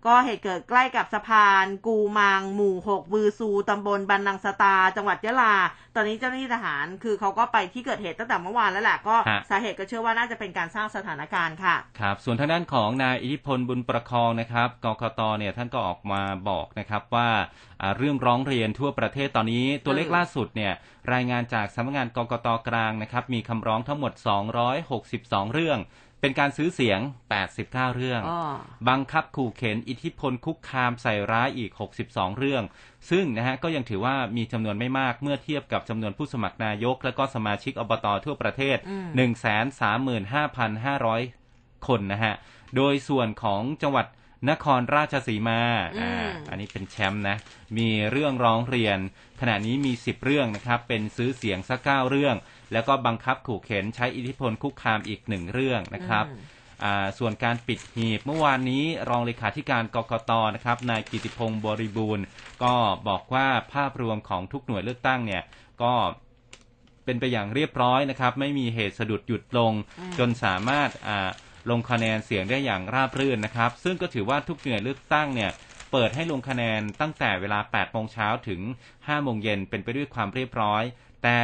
[0.07, 5.55] ก็เหตุเกิดใกล้กับสะพานกูมางหมู่หกบือซูตำบลบันนังสตา จังหวัดยะลา
[5.95, 17.29] ตอนนี้เจ้าหน้าที่ทหารคือเขาก็ไปที่เกิดเหตุตั้งแต่เมื่อวานแล้วแหละก็ฮะสาเหตุก็เชื่อว่าน่าจะเป็นการสร้างสถานการณ์ค่ะครับส่วนทางด้านของนายอิทธิพลบุญประคองนะครับกกตเนี่ยท่านก็ออกมาบอกนะครับว่า
[17.81, 20.73] อ่าเรื่องร้องเรียนทั่วประเทศตอนนี้ตัวเลขเออล่าสุดเนี่ย
[21.13, 24.13] รายงานจากสำนักงานกกตกลางนะครับมีคำร้องทั้งหมด
[24.83, 25.79] 262 เรื่อง
[26.25, 27.01] เป็นการซื้อเสียง
[27.45, 28.41] 89 เรื่องอ๋อ
[28.89, 31.71] บังคับขู่เข็นอิทธิพลคุกคามใส่ร้ายอีก
[32.05, 32.63] 62 เรื่อง
[33.11, 39.07] ซึ่งนะฮะก็ยังถือว่ามีจำนวนไม่มากเมื่อเทียบกับจำนวนผู้สมัครนายก และก็สมาชิกอบตทั่วประเทศอืม
[41.09, 42.35] 135,500 คนนะฮะ
[42.77, 44.07] โดยส่วนของจังหวัด
[44.51, 45.61] นครราชสีมา
[45.97, 47.37] อือ่ามอันนี้เป็นแชมป์นะ
[47.79, 48.99] มีเรื่องร้องเรียน
[49.41, 52.37] ขณะนี้มี 10 เรื่องนะครับ เป็นซื้อเสียงสักเก้าเรื่อง
[52.73, 56.43] แล้วก็บังคับขู่เข็นใช้อิทธิพลคุกคามอีกหนึ่งเรื่องนะครับอืม
[56.85, 62.25] อ่าส่วนการปิดหีบเมื่อวานนี้รองเลขาธิการกกตนะครับนายกิติพงศ์บริบูรณ์
[62.63, 62.75] ก็
[63.09, 65.43] บอกว่าภาพรวมของทุกหน่วยเลือกตั้งเนี่ย
[65.83, 65.95] ก็
[67.05, 71.29] เป็นไปอย่างเรียบร้อยนะครับ ไม่มีเหตุสะดุดหยุดลงอืมจนสามารถอ่า
[71.71, 75.51] ลงคะแนนเสียงได้อย่างราบรื่นนะครับ ซึ่งก็ถือว่าทุกหน่วยเลือกตั้งเนี่ย
[75.93, 78.61] เปิดให้ลงคะแนนตั้งแต่เวลา 8 โมงเช้าถึง
[78.93, 80.83] 5 โมงเย็นเป็นไปด้วยความเรียบร้อย
[81.25, 81.41] แต่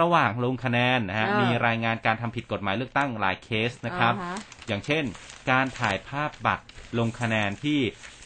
[0.00, 5.04] ระหว่างลงคะแนนนะฮะเออมีรายงานการทำผิดกฎหมายเลือกตั้งหลายเคสนะครับอ่าฮะอย่างเช่น
[5.50, 6.64] การถ่ายภาพบัตร
[6.98, 7.80] ลงคะแนนที่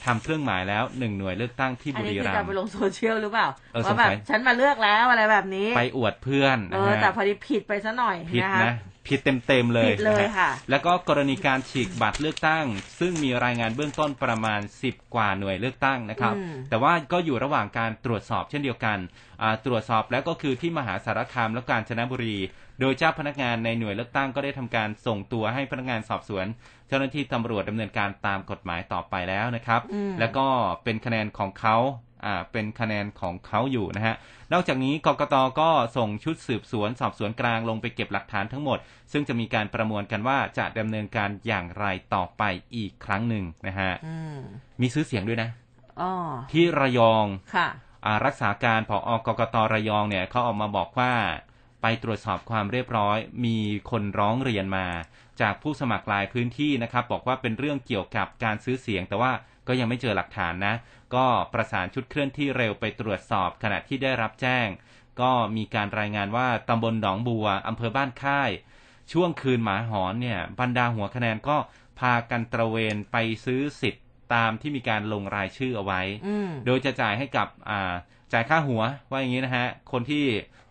[0.04, 8.74] ทำเครื่องหมายแล้วหนึ่งหน่วยเลือกตั้งที่อันบุนี้รีคือรัการมไปย์ลงโซเชียลหรือเปล่าเออว่าแบสบงสัยฉันมาเลือกแล้วอะไรแบบนี้ ไปอวดเพื่อนเอนะอฮะแต่พอดีผิดไปซะหน่อยผิดนะคะนะ
[9.06, 12.64] ผิดเต็มๆเลยผิดเลยนฮค่ะ แล้วก็กรณีการฉีกบัตรเลือกตั้ง
[12.98, 18.98] ซึ่งมีรายงานเบื้องต้นประมาณ 10 กว่าหน่วยเลือกตั้งนะครับ อืม แต่ว่าก็อยู่ระหว่างการตรวจสอบเช่นเดียวกัน
[19.42, 22.36] อ่าตรวจสอบแล้วก็คือที่มหาสารคามและกาญจนบุรี
[22.80, 26.46] โดยเจ้าพนักงานในหน่วยเลือกตั้งก็ได้ทำการส่งตัวให้พนักงานสอบสวน
[26.88, 30.46] เจ้าหน้าที่ตำรวจดำเนินการตามกฎหมายต่อไปแล้วนะครับอืมแล้วก็
[30.84, 32.09] เป็นคะแนนของเขาอ่า
[32.52, 34.14] เป็นคะแนนของเขาอยู่นะฮะ
[34.52, 38.78] นอกจากนี้กกตก็ส่งชุดสืบสวนสอบสวนกลางลงไปเก็บหลักฐานทั้งหมด
[39.12, 42.42] ซึ่งจะมีการประมวลกันว่าจะดำเนินการอย่างไรต่อไป
[42.76, 44.38] อีกครั้งหนึ่งนะฮะอืม
[44.80, 45.48] มีซื้อเสียงด้วยนะ
[46.00, 46.12] อ๋อ
[46.52, 47.68] ที่ระยองค่ะ
[48.06, 51.12] อารักษาการผอกกตระยองเนี่ยเขาออกมาบอกว่า
[51.82, 53.56] ไปตรวจสอบความเรียบร้อย มี
[53.90, 54.86] คนร้องเรียนมา
[55.40, 59.32] จากผู้สมัครหลายพื้นที่นะครับ บอกว่าเป็นเรื่องเกี่ยวกับการซื้อเสียง แต่ว่า
[59.68, 60.74] ก็ยังไม่เจอหลักฐานนะ
[61.14, 64.66] ก็ประสานชุดเคลื่อนที่เร็วไปตรวจสอบขณะที่ได้รับแจ้ง
[65.20, 68.50] ก็มีการรายงานว่าตำบลหนองบัวอำเภอบ้านค่าย
[69.12, 71.56] ช่วงคืนหมาหอนเนี่ยบรรดาหัวคะแนนก็
[72.00, 77.92] พากันตระเวนไปซื้อสิทธิ์ตามที่มีการลงรายชื่อเอาไว้อืมโดยจะจ่ายให้กับอ่า
[78.32, 80.24] จ่ายค่าหัวว่าอย่างนี้นะฮะ คนที่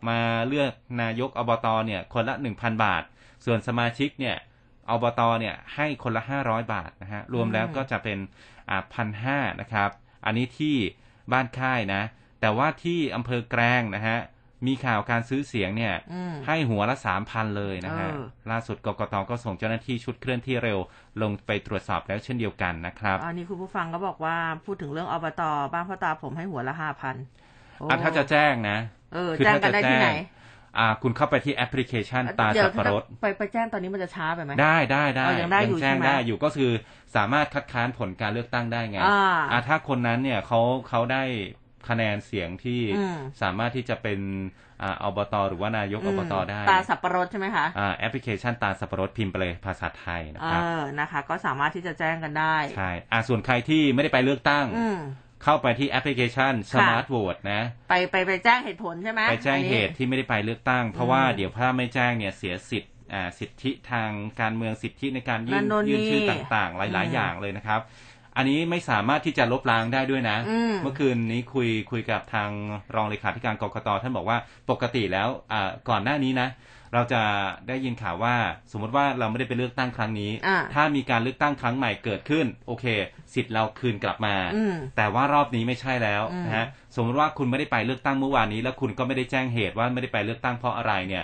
[0.10, 0.72] มาเลือก
[1.02, 3.04] นายกอบตเนี่ยคนละ 1,000 บาท
[3.46, 4.38] ส่วนสมาชิกเนี่ย
[4.90, 8.18] อบตเนี่ยให้คนละ 500 บาทนะฮะ รวมแล้วก็จะเป็น
[8.70, 9.90] อ่าพันห้านะครับ
[10.26, 10.76] อันนี้ที่
[11.32, 12.04] บ้านค่ายนะ
[12.42, 14.20] แต่ว่าที่อำเภอแกลงนะฮะ
[14.68, 20.80] มีข่าวการซื้อเสียงเนี่ยอืมให้หัวละสามพันเลยนะฮะเออล่าสุดกกตก็ส่งเจ้าหน้าที่ชุดเคลื่อนที่เร็ว
[21.22, 25.42] ลงไปตรวจสอบแล้วเช่นเดียวกันนะครับ อันนี้คุณผู้ฟังก็บอกว่าพูดถึงเรื่องอบต
[25.74, 27.16] บ้านพ่อตาผมให้หัวละห้าพัน
[27.80, 28.78] โอ้อะถ้าจะแจ้งนะ
[29.14, 30.18] เออคือแจ้งกันถ้าจะได้ที่ไหนแจ้ง
[30.78, 36.72] อ่าคุณเข้าไปที่แอปพลิเคชันตาเดี๋ยสัวบปะรดไปไปแจ้งตอนนี้มันจะช้าไปไหมได้ได้ได้อ๋อยังได้อยู่แจ้งใช่ไหมได้อยู่ก็คือ
[37.16, 41.24] สามารถคัดค้านผลการเลือกตั้งได้ไงอ่าอ่าถ้าคนนั้นเนี่ยเขาเขาได้
[41.90, 44.20] คะแนนเสียงที่อืมสามารถที่จะเป็น
[44.84, 54.98] อ่าอบตหรือว่านายกอบตได้ ตาสับปะรดใช่ไหมคะอ่าแอปพลิเคชันตาสับปะรดพิมพ์ไปเลยภาษาไทยนะเอครับอนะคะ ก็สามารถที่จะแจ้งกันได้ใช่อ่าส่วนใครที่ไม่ได้ไปเลือกตั้งอืม
[55.44, 64.10] เข้าไปที่แอปพลิเคชันค่ะ Smart Vote นะ ไปไปไปแจ้งเหตุผลใช่ไหมไปแจ้งอันนี้เหตุที่ไม่ได้ไปเลือกตั้ง เพราะว่าเดี๋ยวถ้าไม่แจ้งเนี่ยเสียสิทธิ์อ่าสิทธิทาง
[64.42, 67.82] การเมืองสิทธิในการยื่นนั่นโน่นยื่นชื่อนี่ต่างๆ หลายอืมๆอย่างเลยนะครับ
[68.38, 72.50] อันนี้ไม่สามารถที่จะลบล้างได้ด้วยนะอืมเมื่อคืนนี้คุยคุยกับทาง
[72.96, 74.38] รองเลขาธิการกกตท่านบอกว่า
[74.70, 76.48] ปกติแล้วอ่าก่อนหน้านี้นะ
[76.94, 77.22] เราจะ
[77.68, 78.36] ได้ยินข่าวว่า
[78.72, 82.86] สมมติว่าเราไม่ได้ไปเลือกตั้งครั้งนี้อ่าถ้ามีการเลือกตั้งครั้งใหม่เกิดขึ้น โอเค
[83.34, 86.66] สิทธิ์เราคืนกลับมาอืมแต่ว่ารอบนี้ไม่ใช่แล้วอืมนะฮะ
[86.96, 91.24] สมมติว่าคุณไม่ได้ไปเลือกตั้งเมื่อวานนี้ แล้วคุณก็ไม่ได้แจ้งเหตุว่าไม่ได้ไปเลือกตั้งเพราะอะไรเนี่ย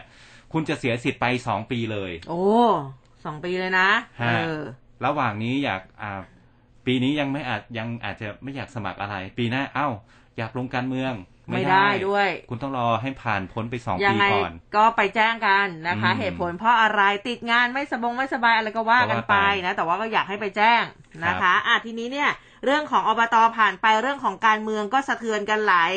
[0.53, 2.43] คุณจะเสียสิทธิ์ไปสองปีเลย โอ้
[3.25, 3.89] สองปีเลยนะ
[4.21, 4.63] ฮะเออ
[5.05, 6.21] ระหว่างนี้อยากอ่า
[6.85, 9.89] ปีนี้ยังไม่อาจยังอาจจะไม่อยากสมัครอะไร ปีหน้าเอ้า
[10.37, 11.13] อยากลงการเมือง
[11.51, 20.83] ไม่ได้ด้วย คุณต้องรอให้ผ่านพ้นไปสองยัปีไงก่อน ก็ไปแจ้งกันนะคะอืมเหตุผลเพราะอะไรติดงานไม่สบงไม่สบายอะไรก็ว่ากันไปก็ว่าไปนะ แต่ว่าก็อยากให้ไปแจ้ง
[21.25, 22.29] นะครัคะบอะทีนี้เนี่ย
[22.65, 25.95] เรื่องของอบตผ่านไปเรื่องของการเมืองก็สะเทือนกันหลาย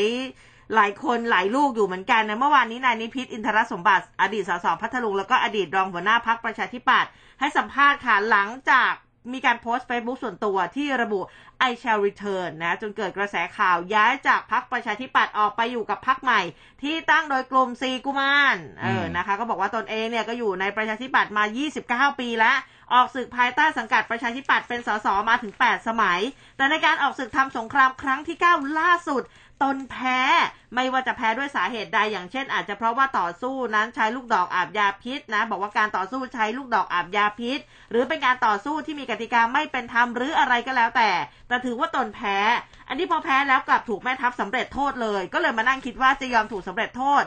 [0.74, 8.92] หลายคนหลายลูกอยู่เหมือนกันนะเมื่อวานนี้นายนิพิษอินทรสมบัติ อดีตสสพัทลุงแล้วก็อดีตรองหัวหน้าพักประชาธิปัตย์ให้สัมภาษณ์ค่ะหลังจาก
[9.32, 11.20] มีการโพสต์ Facebook ส่วนตัวที่ระบุ
[11.68, 16.40] I shall return นะ จนเกิดกระแสข่าวย้ายจากพักประชาธิปัตย์ออกไปอยู่กับพักใหม่
[16.82, 22.56] ที่ตั้งโดยกลุ่มซีกุมารเอออืมนะคะ ก็บอกว่าตนเองเนี่ยก็อยู่ในประชาธิปัตย์มา 29 ปีแล้ว
[22.94, 26.20] ออกศึกภายใต้สังกัดประชาธิปัตย์เป็นสสมาถึง 8 สมัย
[26.56, 29.22] แต่ในการออกศึกทำสงครามครั้งที่ 9 ล่าสุด
[29.62, 30.20] ตนแพ้
[30.74, 37.58] ไม่ว่าจะแพ้ด้วยสาเหตุใดอย่างเช่น อาจจะเพราะว่าต่อสู้นั้นใช้ลูกดอกอาบยาพิษนะบอกว่าการต่อสู้ใช้ลูกดอกอาบยาพิษ
[37.90, 41.10] หรือเป็นการต่อสู้ที่มีกติกาไม่เป็นธรรมหรืออะไรก็แล้วแต่
[41.48, 42.38] แต่ถือว่าตนแพ้
[42.88, 47.22] อันนี้พอแพ้แล้วกลับถูกแม่ทัพสำเร็จโทษเลย ก็เลยมานั่งคิดว่าจะยอมถูกสำเร็จโทษ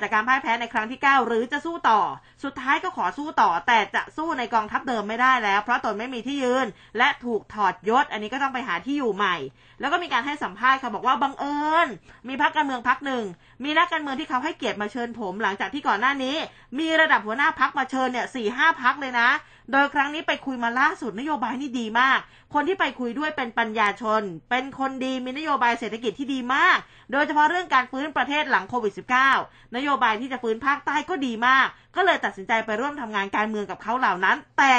[0.00, 2.00] จากการพ่ายแพ้ในครั้งที่ 9 หรือจะสู้ต่อ
[2.44, 6.66] สุดท้ายก็ขอสู้ต่อ แต่จะสู้ในกองทัพเดิมไม่ได้แล้ว เพราะตนไม่มีที่ยืน
[6.98, 9.36] และถูกถอดยศ อันนี้ก็ต้องไปหาที่อยู่ใหม่
[9.80, 11.88] แล้วก็มีการให้สัมภาษณ์เขาบอกว่าบังเอิญ
[12.28, 13.24] มีพักการเมืองพักหนึ่ง
[13.64, 16.36] มีนักการเมืองที่เขาให้เกียรติมาเชิญผม หลังจากที่ก่อนหน้านี้
[16.78, 19.28] มีระดับหัวหน้าพักมาเชิญเนี่ยสี่ห้าพักเลยนะ
[19.72, 22.18] โดยครั้งนี้ไปคุยมาล่าสุดนโยบายนี่ดีมาก
[22.54, 26.78] คนที่ไปคุยด้วยเป็นปัญญาชน เป็นคนดีมีนโยบายเศรษฐกิจที่ดีมาก
[27.12, 28.92] โดยเฉพาะเรื่องการฟื้นประเทศหลังโควิด
[29.34, 34.76] -19 นโยบายที่จะฟื้นภาคใต้ก็ดีมาก ก็เลยตัดสินใจไปร่วมทำงานการเมืองกับเขาเหล่านั้น แต่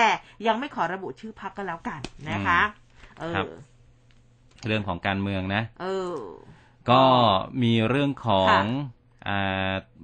[0.47, 2.61] ยังไม่ขอระบุชื่อพักก็แล้วกันนะคะ
[3.19, 3.47] เอครัอบ
[4.67, 6.17] เรื่องของการเมืองนะ เออ
[6.89, 7.01] ก็
[7.63, 8.94] มีเรื่องของค่ะอ่า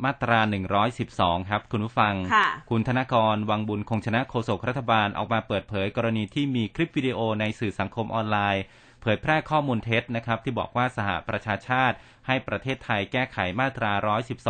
[0.03, 0.39] มาตรา
[0.95, 8.63] 112 ครับ คุณผู้ฟังค่ะคุณธนกร วังบุญคงชนะโฆษกรัฐบาลออกมาเปิดเผยกรณีที่มีคลิปวิดีโอในสื่อสังคมออนไลน์
[9.01, 11.95] เผยแพร่ข้อมูลเท็จนะครับ ที่บอกว่าสหประชาชาติ
[12.27, 13.91] ให้ประเทศไทยแก้ไขมาตรา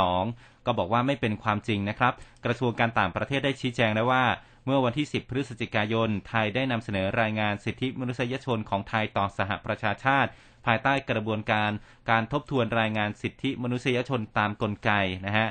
[0.05, 2.13] 112 ก็บอกว่าไม่เป็นความจริงนะครับ
[2.45, 4.23] กระทรวงการต่างประเทศได้ชี้แจงแล้วว่า
[4.65, 10.29] เมื่อวันที่ 10 พฤศจิกายน ไทยได้นำเสนอรายงานสิทธิมนุษยชนของไทยต่อสหประชาชาติ
[10.65, 11.71] ภายใต้กระบวนการ
[12.09, 14.91] การทบทวนรายงานสิทธิมนุษยชนตามกลไก
[15.25, 15.47] นะฮะ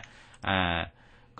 [0.48, 0.78] อ่า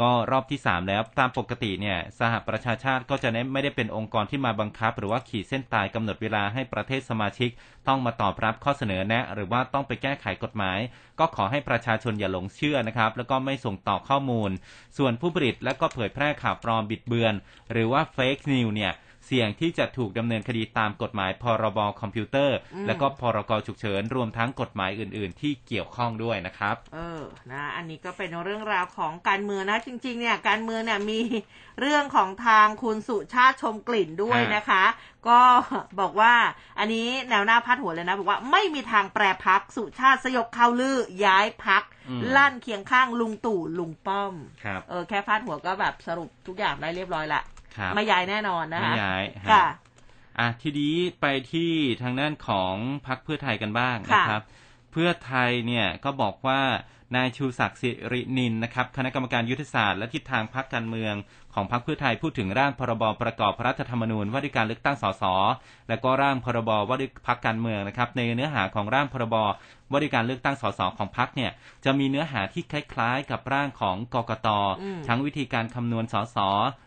[0.01, 7.51] ก็รอบที่ 3 แล้วตามปกติเนี่ยสหประชาชาติก็จะไม่ได้เป็นองค์กรที่มาบังคับ หรือว่าขีดเส้นตายกำหนดเวลาให้ประเทศสมาชิก
[7.89, 10.79] ต้องมาตอบรับข้อเสนอแนะ หรือว่าต้องไปแก้ไขกฎหมาย
[11.18, 14.51] ก็ขอให้ประชาชนอย่าหลงเชื่อนะครับ แล้วก็ไม่ส่งต่อข้อมูล
[14.99, 17.35] ส่วนผู้ผลิตและก็เผยแพร่ข่าวปลอมบิดเบือน
[17.73, 18.93] หรือว่าเฟกนิวเนี่ย
[19.31, 31.20] สี่ยงที่จะถูกดำเนินคดีตามกฎหมายพรบคอมพิวเตอร์อืมและก็พรกฉุกเฉิน รวมทั้งกฎหมายอื่น ๆ ที่เกี่ยวข้องด้วยนะครับ เออนะอันนี้ก็เป็นเรื่องราวของการเมืองนะ จริง ๆ เนี่ยการเมืองเนี่ยมี
[31.81, 34.85] เรื่องของทางคุณสุชาติชมกลิ่นด้วยนะคะ
[35.28, 35.41] ก็
[36.01, 36.35] บอกว่า
[36.78, 47.59] อันนี้แนวหน้าพาดหัวเลยนะ บอกว่าไม่มีทางแปรพักสุชาติสยบข่าวลือย้ายพักอืมลั่นเคียงข้างลุงตู่ลุงป้อมครับเออแค่พาดหัวก็แบบสรุปทุกอย่างได้เรียบร้อยละครับ
[47.95, 49.66] ไม่ย้ายแน่นอนนะคะไม่ย้ายฮะค่ะ
[50.39, 52.75] อะทีนี้ไปที่ทางด้านของ
[53.07, 54.43] พรรคเพื่อไทยกันบ้างค่ะนะครับ
[54.93, 56.61] เพื่อไทยเนี่ยก็บอกว่า
[57.16, 61.14] นายชูศักดิ์สิรินินนะครับคณะกรรมการยุทธศาสตร์และทิศทางพรรคการเมือง
[61.54, 65.24] ของพรรคเพื่อไทยพูดถึงร่างพรบประกอบรัฐธรรมนูญว่าด้วยการเลือกตั้งสส
[65.88, 69.36] และก็ร่างพรบว่าด้วยพรรคการเมืองนะครับในเนื้อหาของร่างพรบ
[69.90, 71.50] ว่าด้วยการเลือกตั้งสสของพรรคเนี่ย
[71.84, 74.48] จะมีเนื้อหาที่คล้ายๆ กับร่างของกกต
[74.82, 76.36] อืมทั้งวิธีการคำนวณสส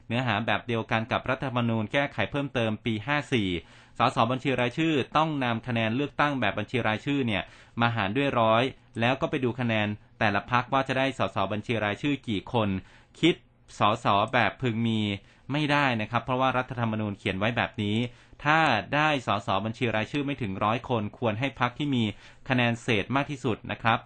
[0.08, 7.44] เนื้อหาแบบเดียวกันกับรัฐธรรมนูญแก้ไขเพิ่มเติมปี 54 สสบัญชีรายชื่อ ต้องนำคะแนนเลือกตั้งแบบบัญชีรายชื่อเนี่ย
[7.82, 8.64] มาหารด้วยร้อย
[9.00, 9.88] แล้วก็ไปดูคะแนน
[10.24, 12.70] แต่ละพักว่าจะได้สสบัญชีรายชื่อกี่คน
[13.20, 13.36] คิด
[13.80, 15.00] สสแบบพึงมี
[15.52, 17.98] ไม่ได้นะครับ เพราะว่ารัฐธรรมนูญเขียนไว้แบบนี้
[18.44, 18.60] ถ้า
[18.96, 22.04] ได้สสบัญชีรายชื่อไม่ถึงร้อยคน ควรให้พักที่มี
[22.50, 24.00] คะแนนเศษมากที่สุดนะครับ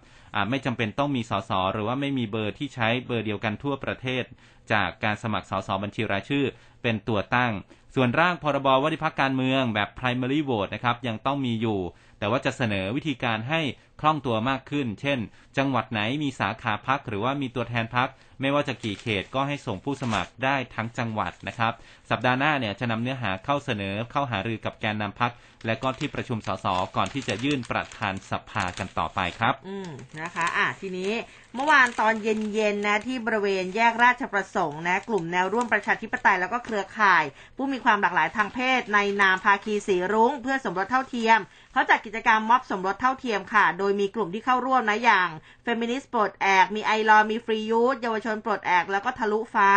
[0.50, 4.24] ไม่จำเป็นต้องมีสสหรือว่าไม่มีเบอร์ที่ใช้เบอร์เดียวกันทั่วประเทศ
[4.72, 6.44] จากการสมัครสสบัญชีรายชื่อ
[6.82, 7.52] เป็นตัวตั้ง
[7.94, 11.80] ส่วนร่างพรบว่าด้วยพักการเมืองแบบ primary vote นะครับยังต้องมีอยู่
[12.18, 13.60] แต่ว่าจะเสนอวิธีการให้
[14.00, 15.18] คล่องตัวมากขึ้น เช่น
[15.58, 18.08] จังหวัดไหนมีสาขาพักหรือว่ามีตัวแทนพัก
[18.40, 21.72] ไม่ว่าจะกี่เขตก็ให้ส่งผู้สมัครได้ทั้งจังหวัดนะครับ
[22.10, 25.32] สัปดาห์หน้าเนี่ยจะนำเนื้อหาเข้าเสนอเข้าหารือกับแกนนำพัก
[25.66, 29.90] และก็ที่ประชุมสสก่อนที่จะยื่นประธานสภากันต่อไปครับ อืม
[30.20, 31.12] นะคะ อะทีนี้
[31.54, 37.24] เมื่อวานตอนเย็นๆนะที่บริเวณแยกราชประสงค์นะกลุ่มแนวร่วมประชาธิปไตยแล้วก็เครือข่าย
[37.56, 41.38] ผู้มีความหลากหลายทางเพศ ในนามภาคีสีรุ้ง เพื่อสมรสเท่าเทียม
[41.72, 45.28] เขาจัดกิจกรรมม็อบสมรสเท่าเทียมค่ะโดยมีกลุ่มที่เข้าร่วมนะอย่าง
[45.62, 49.70] เฟมินิสต์ปลดแอก มีไอรอมีฟรียูธเยาวชนปลดแอก แล้วก็ทะลุฟ้า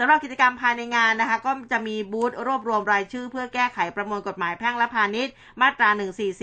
[0.00, 5.88] สำหรับกิจกรรมภายในงานนะคะ ก็จะมีบูธรวบรวมรายชื่อ เพื่อแก้ไขประมวลกฎหมายแพ่งและพาณิชย์ มาตรา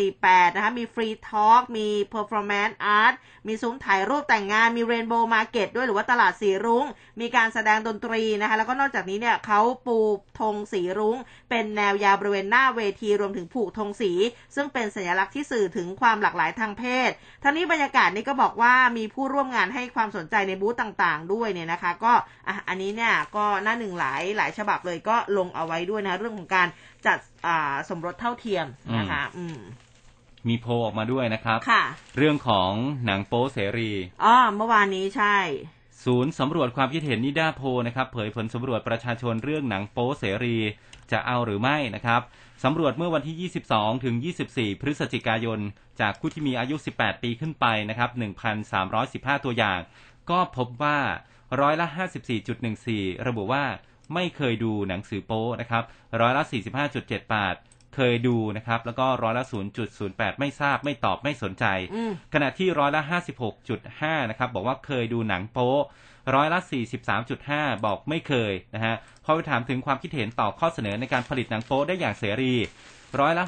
[0.01, 3.13] 1448 นะคะ มี free talk มี performance art
[3.47, 6.86] มีซุ้มถ่ายรูปแต่งงาน มี rainbow market ด้วยหรือว่าตลาดสีรุ้ง
[7.22, 9.97] มีการแสดงดนตรีนะคะ แล้วก็นอกจากนี้เนี่ยเขาปู
[10.39, 11.18] ธงสีรุ้ง
[11.49, 14.12] เป็นแนวยาวบริเวณหน้าเวทีรวมถึงผูกธงสี
[14.56, 17.10] ซึ่งเป็นสัญลักษณ์ที่สื่อถึงความหลากหลายทางเพศ
[17.43, 22.14] ทั้งนี้บรรยากาศนี้ก็บอกว่ามีผู้ร่วมงานให้ความสนใจในบูธต่าง ๆ ด้วยเนี่ยนะคะ ก็
[22.47, 26.67] อะอันนี้เนี่ยก็หน้าหนึ่งหลายหลายฉบับเลยก็ลงเอาไว้ด้วยนะเรื่องของการ
[27.05, 27.17] จัด
[27.89, 28.65] สมรสเท่าเทียม
[28.97, 29.57] นะคะอืม
[30.47, 31.83] มีโพออกมาด้วยนะครับ ค่ะ
[32.17, 32.71] เรื่องของ
[33.05, 33.91] หนังโป๊เสรี
[34.23, 35.37] อ๋อเมื่อวานนี้ใช่
[36.05, 40.57] ศูนย์สำรวจความคิดเห็นนิด้าโพนะครับเผยผลสำรวจประชาชนเรื่องหนังโป๊เสรี
[41.11, 42.21] จะเอาหรือไม่นะครับ
[42.63, 44.15] สำรวจเมื่อวันที่ 22 ถึง
[44.49, 45.59] 24 พฤศจิกายน
[46.01, 48.09] จากผู้ที่มีอายุ 18 ปีขึ้นไปนะครับ
[48.77, 49.79] 1,315 ตัวอย่าง
[50.29, 50.97] ก็พบว่า
[51.61, 51.87] ร้อยละ
[52.57, 53.63] 54.14 ระบุว่า
[54.13, 55.83] ไม่เคยดูหนังสือโป๊นะครับ
[56.21, 56.43] ร้อยละ
[57.19, 59.45] 45.78 เคยดูนะครับ แล้วก็ร้อยละ
[59.91, 61.65] 0.08 ไม่ทราบ ไม่ตอบ ไม่สนใจ
[62.33, 63.01] ขณะที่ร้อยละ
[63.65, 65.73] 56.5 นะครับ บอกว่าเคยดูหนังโป๊
[66.35, 66.59] ร้อยละ
[67.21, 72.53] 43.5 บอกไม่เคยนะฮะ พอไปถามถึงความคิดเห็นต่อข้อเสนอในการผลิตหนังโป๊ได้อย่างเสรี
[73.20, 73.45] ร้อยละ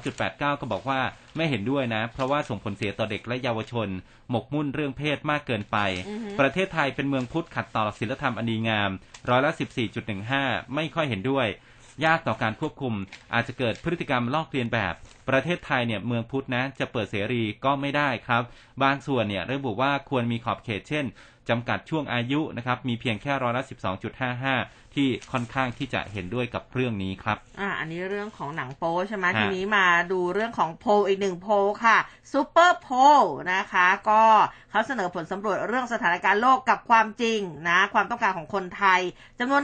[0.00, 1.00] 62.89 ก็บอกว่า
[1.36, 3.88] ไม่เห็นด้วยนะ เพราะว่าส่งผลเสียต่อเด็กและเยาวชน
[4.30, 5.76] หมกมุ่นเรื่องเพศมากเกินไป
[6.40, 8.90] ประเทศไทยเป็นเมืองพุทธขัดต่อศีลธรรมอันดีงาม
[9.30, 9.52] ร้อยละ
[10.12, 11.46] 14.15 ไม่ค่อยเห็นด้วย
[12.04, 12.94] ยากต่อการควบคุม
[13.34, 14.94] อาจจะเกิดพฤติกรรมลอกเลียนแบบ
[15.28, 18.42] ประเทศไทยเนี่ยเมืองพุทธนะ จะเปิดเสรีก็ไม่ได้ครับ
[18.82, 21.04] บางส่วนเนี่ยระบุว่าควรมีขอบเขตเช่น
[21.48, 23.62] จำกัดช่วงอายุนะครับมีเพียงแค่ร้อยละ
[24.28, 31.48] 12.55 ที่ค่อนข้างที่จะเห็นด้วยกับเรื่องนี้ครับ อ่า อันนี้เรื่องของหนังโป๊ใช่ไหมทีนี้มาดูเรื่องของโพอีกหนึ่งโพ
[31.84, 31.98] ค่ะ
[32.32, 32.88] ซูเปอร์โพ
[33.52, 34.22] นะคะ ก็
[34.70, 39.00] เขาเสนอผลสำรวจเรื่องสถานการณ์โลกกับความจริงนะความต้องการของคนไทย
[39.38, 39.60] จำนวน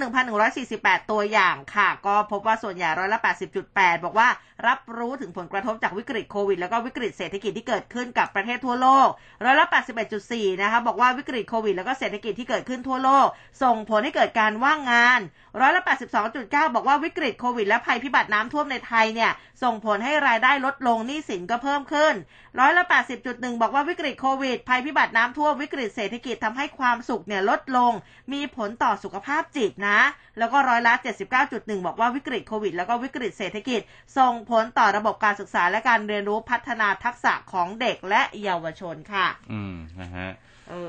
[0.55, 3.19] 1,148 ตัวอย่างค่ะ ก็พบว่าส่วนใหญ่ร้อยละ
[3.63, 4.29] 80.8 บอกว่า
[4.67, 9.09] รับรู้ถึงผลกระทบจากวิกฤตโควิด แล้วก็วิกฤตเศรษฐกิจที่เกิดขึ้นกับประเทศทั่วโลก
[9.45, 9.67] ร้อยละ
[10.15, 13.27] 81.4 นะคะบอกว่าวิกฤตโควิด แล้วก็เศรษฐกิจที่เกิดขึ้นทั่วโลก
[13.63, 15.18] ส่งผลให้เกิดการว่างงาน
[15.61, 15.83] ร้อยละ
[16.29, 19.31] 82.9 บอกว่าวิกฤตโควิดและภัยพิบัติน้ำท่วมในไทยเนี่ย
[19.63, 22.15] ส่งผลให้รายได้ลดลงหนี้สินก็เพิ่มขึ้น
[22.59, 22.85] ร้อยละ
[23.23, 27.93] 80.1 บอกว่าวิกฤตโควิด ภัยพิบัติน้ำท่วมวิกฤตเศรษฐกิจทำให้ความสุขเนี่ยลดลง
[28.33, 30.01] มีผลต่อสุขภาพจิตนะ
[30.39, 30.95] แล้วก็ร้อยละ
[31.41, 33.81] 79.1 บอกว่าวิกฤตโควิด แล้วก็วิกฤตเศรษฐกิจ
[34.19, 40.31] ส่งผลต่อระบบการศึกษาและการเรียนรู้พัฒนาทักษะของเด็กและเยาวชนค่ะ อืมนะฮะ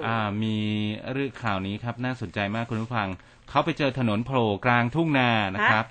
[0.05, 0.55] อ่ามี
[1.11, 3.07] เรื่องข่าวนี้ครับน่าสนใจมากคุณผู้ฟัง
[3.49, 5.85] เขาไปเจอถนนโผล่กลางทุ่งนานะครับ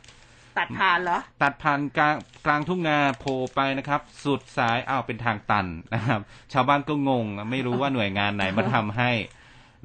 [0.58, 6.20] ตัดผ่านเหรอ ตัดผ่านกลางกลางทุ่งนาโผล่ไปนะครับ สุดสายอ้าวเป็นทางตันนะครับ
[6.52, 9.12] ชาวบ้านก็งง ไม่รู้ว่าหน่วยงานไหนมาทำให้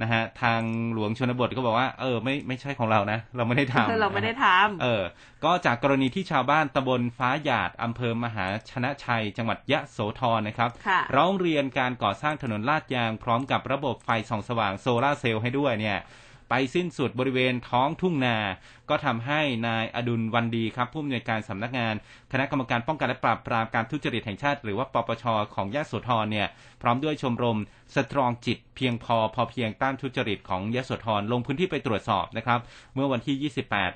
[0.02, 0.62] นะฮะทาง
[0.94, 5.04] หลวงชนบทก็บอกว่า เออไม่ไม่ใช่ของเรานะ เราไม่ได้ทำเราไม่ได้ทำเออ
[5.44, 10.70] ก็จากกรณีที่ชาวบ้านตำบลฟ้าหยาดอำเภอมหาชนะชัย จังหวัดยะโสธรนะครับ
[11.16, 15.98] ร้องเรียนการก่อสร้างถนนลาดยางพร้อมกับระบบไฟส่องสว่างโซลาเซลล์ให้ด้วยเนี่ย
[16.50, 18.38] ไปสิ้นสุดบริเวณท้องทุ่งนา
[18.90, 21.94] ก็ทำให้นายอดุลวันดีครับผู้อำนวยการสำนักงาน
[22.32, 25.26] คณะกรรมการป้องกันและปราบปรามการทุจริตแห่งชาติ หรือว่าปปช
[25.56, 26.48] ของยะโสธรเนี่ย
[26.82, 27.60] พร้อมด้วยชมรม
[27.96, 32.60] สตรองจิตเพียงพอพอเพียงต้านทุจริตของยะโสธรลงพื้นที่ไปตรวจสอบนะครับ
[32.94, 33.52] เมื่อวันที่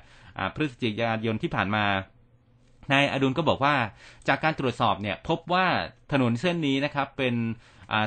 [0.06, 1.86] 28 พฤศจิกายนที่ผ่านมา
[2.92, 3.76] นายอดุลก็บอกว่า
[4.28, 5.66] จากการตรวจสอบเนี่ยพบว่า
[6.12, 7.34] ถนนเส้นนี้นะครับเป็น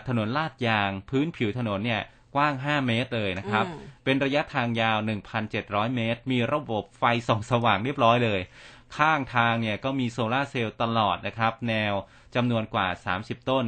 [0.08, 2.02] ถนนลาดยาง พื้นผิวถนนเนี่ย
[2.36, 3.66] กว้าง 5 เมตรเลยนะครับ
[4.04, 4.98] เป็นระยะทางยาว
[5.48, 8.42] 1,700 เมตร มีระบบไฟส่องสว่างเรียบร้อยเลย
[8.98, 11.94] ข้างทางเนี่ยก็มีโซลาเซลล์ตลอดนะครับ แนว
[12.36, 12.88] จำนวนกว่า
[13.20, 13.66] 30 ต้น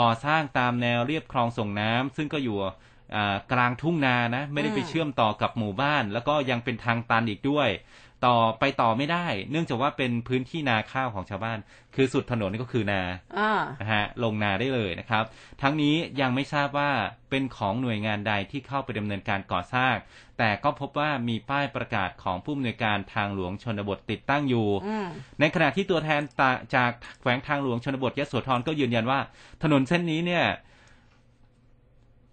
[0.00, 2.58] ก่อสร้างตามแนวเรียบคลองส่งน้ำซึ่งก็อยู่
[3.14, 7.68] อ่ากลางทุ่งนานะ ไม่ได้ไปอืมเชื่อมต่อกับหมู่บ้าน แล้วก็ยังเป็นทางตันอีกด้วย
[8.26, 11.58] ต่อไปต่อไม่ได้ เนื่องจากว่าเป็นพื้นที่นาข้าวของชาวบ้าน
[11.94, 13.02] คือสุดถนนนี่ก็คือนา
[13.38, 15.24] อ่านะฮะลงนาได้เลยนะครับ
[15.62, 16.90] ทั้งนี้ยังไม่ทราบว่า
[17.30, 19.94] เป็นของหน่วยงานใดที่เข้าไปดำเนินการก่อสร้าง
[20.38, 25.06] แต่ก็พบว่ามีป้ายประกาศของผู้อำนวยการทางหลวงชนบทติดตั้งอยู่อืม
[25.40, 26.90] ในขณะที่ตัวแทนตาจาก
[27.20, 29.20] แขวงทางหลวงชนบทยโสธรก็ยืนยันว่า
[29.62, 30.44] ถนนเส้นนี้เนี่ย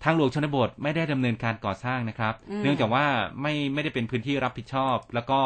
[0.04, 3.06] ทางหลวงชนบทไม่ได้ดำเนินการก่อสร้างนะครับอืมเนื่องจากว่า
[3.42, 5.40] ไม่ไม่ได้เป็นพื้นที่รับผิดชอบ แล้วก็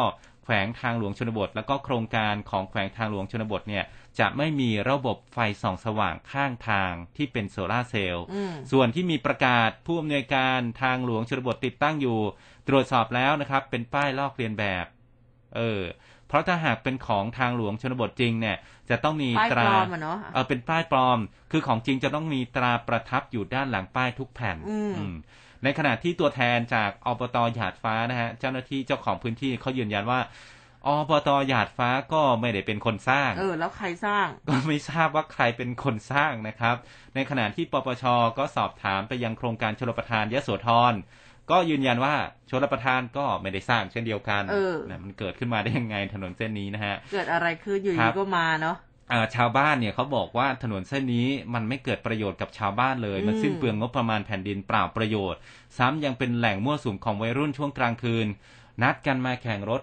[0.44, 3.84] แขวงทางหลวงชนบท แล้วก็โครงการของแขวงทางหลวงชนบทเนี่ย
[4.18, 12.18] จะไม่มีระบบไฟส่องสว่างข้างทางที่เป็นโซลาร์เซลล์อืมส่วนที่มีประกาศผู้อำนวยการทางหลวงชนบทติดตั้งอยู่
[12.68, 14.86] ตรวจสอบแล้วนะครับ เป็นป้ายลอกเลียนแบบ
[15.56, 15.82] เออ
[16.26, 18.56] เพราะถ้าหากเป็นของทางหลวงชนบทจริงเนี่ย
[18.90, 21.18] จะต้องมีป้ายตปราลอมอะเนาะเออเป็นป้ายปลอม
[21.52, 25.14] คือของจริงจะต้องมีตราประทับอยู่ด้านหลังป้ายทุกแผ่นอืมอืม
[25.64, 30.20] ในขณะที่ตัวแทนจากอบตหยาดฟ้านะฮะเจ้าหน้าที่เจ้าของพื้นที่เขายืนยันว่า
[30.86, 36.76] อบตหยาดฟ้าก็ไม่ได้เป็นคนสร้าง เออ แล้วใครสร้าง ก็ไม่ทราบว่าใครเป็นคนสร้างนะครับ
[37.14, 38.04] ในขณะที่ปปช
[38.38, 40.94] ก็สอบถามไปยังโครงการชลประทานยโสธร
[41.50, 42.14] ก็ยืนยันว่า
[42.50, 48.91] ชลประทานก็ไม่ได้สร้างเช่นเดียวกันเออนะมันเกิดขึ้นมาได้ยังไงถนนเส้นนี้นะฮะ เกิดอะไรขึ้นอยู่ครับดีก็มาเนาะอ่า
[49.36, 55.40] ชาวบ้านเนี่ยเขาบอกว่าถนนเส้นนี้มันไม่เกิดประโยชน์กับชาวบ้านเลย มันอืมสิ้นเปลืองงบประมาณแผ่นดินเปล่าประโยชน์
[55.78, 58.26] ซ้ำยังเป็นแหล่งมั่วสุมของวัยรุ่นช่วงกลางคืน
[58.82, 59.82] นัดกันมาแข่งรถ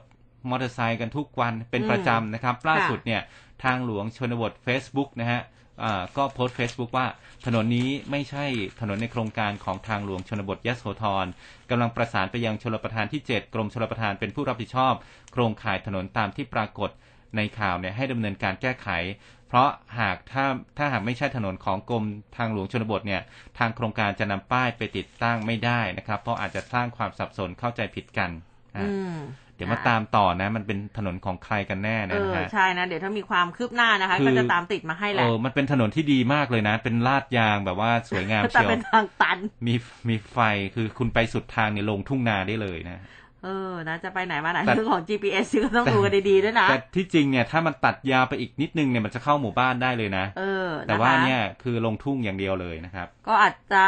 [0.50, 3.22] มอเตอร์ไซค์กันทุกวันเป็นประจำนะครับ ล่าสุดเนี่ย
[3.64, 5.42] ทางหลวงชนบท Facebook นะฮะ
[5.84, 7.08] อ่าก็โพสต์ Facebook ว่า
[7.46, 8.46] ถนนนี้ไม่ใช่
[8.82, 11.26] ถนนในโครงการของทางหลวงชนบทยโสธร
[11.70, 14.94] กำลังประสานไปยังชลประทานที่ 7 กรมชลประทานเป็นผู้รับผิดชอบ
[15.32, 16.90] โครงข่ายถนนตามที่ปรากฏ
[17.38, 18.90] ในข่าวเนี่ยให้ดำเนินการแก้ไข
[19.48, 19.70] เพราะ
[20.00, 20.46] หากถ้า
[20.78, 22.06] ถ้าหากไม่ใช่ถนนของกรม
[22.38, 23.22] ทางหลวงชนบทเนี่ย
[23.58, 28.30] ทางโครงการจะนำป้ายไปติดตั้งไม่ได้นะครับ เพราะอาจจะสร้างความสับสนเข้าใจผิดกัน
[28.76, 29.18] อะอืม
[29.56, 39.76] เดี๋ยวมาตามต่อนะ มันเป็นถนนของใครกันแน่เอนะอฮะใช่นะ เดี๋ยวถ้ามีความคืบหน้านะคะคือก็จะตามติดมาให้แหเอละอมันเป็นถนนที่ดีมากเลยนะ เป็นลาดยางแบบว่าสวยงามแต่เชียวเป็นทางตัน มี
[40.10, 40.38] มีไฟ
[40.76, 43.00] คือคุณไปสุดทางเนี่ยลงทุ่งนาได้เลยนะ
[43.44, 53.84] เออนะจะไปไหนมาไหนแต่ เรื่องของ GPS ก็ต้องดูกันดีๆด้วยนะ แต่ที่จริงเนี่ยถ้ามันตัดยาวไปอีกนิดนึงเนี่ยมันจะเข้าหมู่บ้านได้เลยนะ เออแต่นะคะว่าเนี่ยคือลงทุ่งอย่างเดียวเลยนะครับ ก็อาจจะ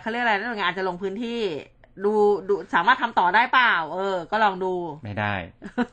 [0.00, 1.40] เขาเรียกอะไรนะหน่วยงานอาจจะลงพื้นที่
[2.04, 2.14] ดู
[2.48, 4.72] ดูสามารถทำต่อได้เปล่า เออ ก็ลองดู
[5.04, 5.34] ไม่ได้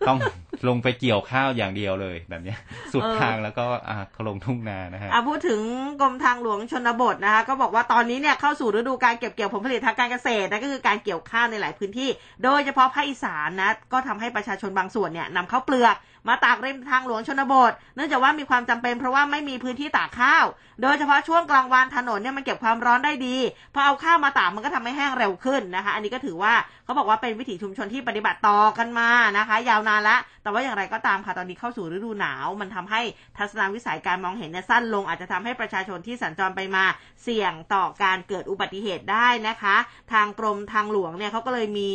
[0.07, 0.19] ต้อง
[0.67, 2.59] ลงไปเกี่ยวข้าวอย่างเดียวเลยแบบเนี้ย
[2.93, 5.61] สุดเออทางแล้วก็อ่าเขาลงทุ่งนานะฮะอะพูดถึง
[6.01, 12.09] กรมทางหลวงชนบทนะคะ ก็บอกว่าตอนนี้เนี่ยเข้าสู่ฤดูการเก็บเกี่ยวผลผลิตทางการเกษตรนะก็คือการเกี่ยวข้าวในหลายพื้นที่
[12.43, 15.97] โดยเฉพาะภาคอีสานนะก็ทำให้ประชาชนบางส่วนเนี่ยนำข้าวเปลือก
[16.27, 20.45] มาตากริมทางหลวงชนบท เนื่องจากว่ามีความจำเป็นเพราะว่าไม่มีพื้นที่ตากข้าว
[20.81, 23.35] โดยเฉพาะช่วงกลางวันถนนเนี่ยมันเก็บความร้อนได้ดี
[23.73, 26.53] พอเอาข้าวมาตากมันก็ทำให้แห้งเร็วขึ้นนะคะอันนี้ก็ถือว่า
[26.85, 33.01] เขาบอกว่าเป็นวิถีชุมชนที่ปฏิบัติต่อกันมานะคะ ยาวนานละ แต่ว่าอย่างไรก็ตามค่ะตอนนี้เข้าสู่ฤดูหนาว มันทำให้
[33.37, 36.83] ทัศนวิสัยการมองเห็นเนี่ยสั้นลง อาจจะทำให้ประชาชนที่สัญจรไปมา
[37.23, 39.75] เสี่ยงต่อการเกิดอุบัติเหตุได้นะคะ
[40.13, 41.91] ทางกรมทางหลวงเนี่ยเขาก็เลยมี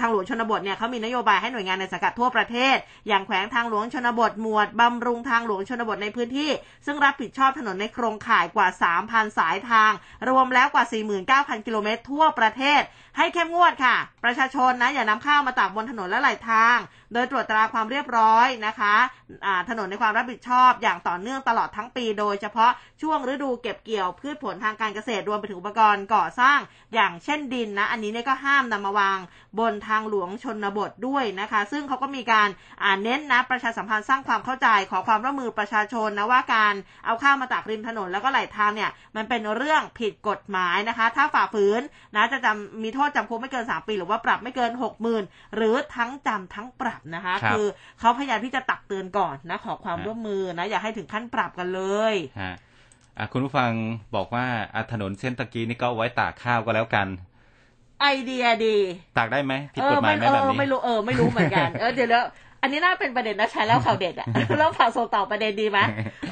[0.00, 2.76] ทางหลวงชนบทเนี่ยเขามีนโยบายให้หน่วยงานในสังกัดทั่วประเทศ
[3.08, 6.50] อย่างแขวงทางหลวงชนบทหมวดบำรุงทางหลวงชนบทในพื้นที่
[6.86, 8.68] ซึ่งรับผิดชอบถนนในโครงข่ายกว่า
[9.02, 9.92] 3,000 สายทาง
[10.28, 10.84] รวมแล้วกว่า
[11.26, 12.82] 49,000 กิโลเมตรทั่วประเทศ
[13.16, 16.78] ให้เข้มงวดค่ะ ประชาชนนะอย่านำข้าวมาตากบนถนนและไหลทาง
[17.12, 18.94] โดยตรวจตราความเรียบร้อยนะคะ
[19.46, 22.70] อ่าถนนในความรับผิดชอบอย่างต่อเนื่องตลอดทั้งปี โดยเฉพาะ
[23.02, 26.58] ช่วงฤดูเก็บเกี่ยวพืชผลทางการเกษตรรวมไปถึงอุปกรณ์ก่อสร้าง
[26.94, 29.18] อย่างเช่นดินนะ อันนี้เนี่ยก็ห้ามนำมาวาง
[29.58, 32.48] บนทางหลวงชนบทด้วยนะคะ ซึ่งเขาก็มีการ
[33.02, 36.74] เน้นนะประชาสัมพันธ์สร้างความเข้าใจขอความร่วมมือประชาชนนะว่าการ
[37.06, 41.82] เอาข้าวมาตากริมถนนแล้วก็ไหลทางเนี่ยมันเป็นเรื่องผิดกฎหมายนะคะ ถ้าฝ่าฝืน
[42.14, 44.94] นะจะจำมีโทษจำคุกไม่เกิน 3 ปี หรือว่าปรับไม่เกิน 6
[45.24, 47.62] 0,000 หรือทั้งจำทั้งปรับนะคะครับอ
[48.00, 51.82] เขาพยายามที่จะตักเตือนก่อนนะขอความฮะร่วมมือนะอย่าให้ถึงขั้นปรับกันเล
[52.12, 52.54] ยฮะ
[53.18, 53.70] อะคุณผู้ฟัง
[54.16, 57.08] บอกว่าอะถนนเส้นตะกี้นี่ก็เอาไว้ตากข้าวก็แล้วกัน
[58.00, 58.76] ไอเดียดี
[59.18, 62.24] ตากได้ไหมผิดเอกฎอหมายไหมเอแบบอนี้ไม่รู้เออไม่รู้เหมือนกันเออเดี๋ยวแล้ว
[62.62, 64.26] อันนี้น่าเป็นประเด็นนะใช้แล้วข่าวเด็ดอะ
[64.58, 65.78] เริ่มฝากส่งต่อประเด็นดีไหม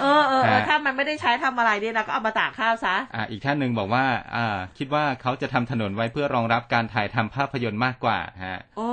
[0.00, 4.04] เออเออเออฮะถ้ามันไม่ได้ใช้ทำอะไรเนี่ยเราก็เอามาตากข้าวซะอ่าอีกท่านหนึ่งบอกว่า
[4.36, 8.88] อ่า คิดว่าเขาจะทำถนนไว้เพื่อรองรับการถ่ายทำภาพยนตร์มากกว่าฮะโอ้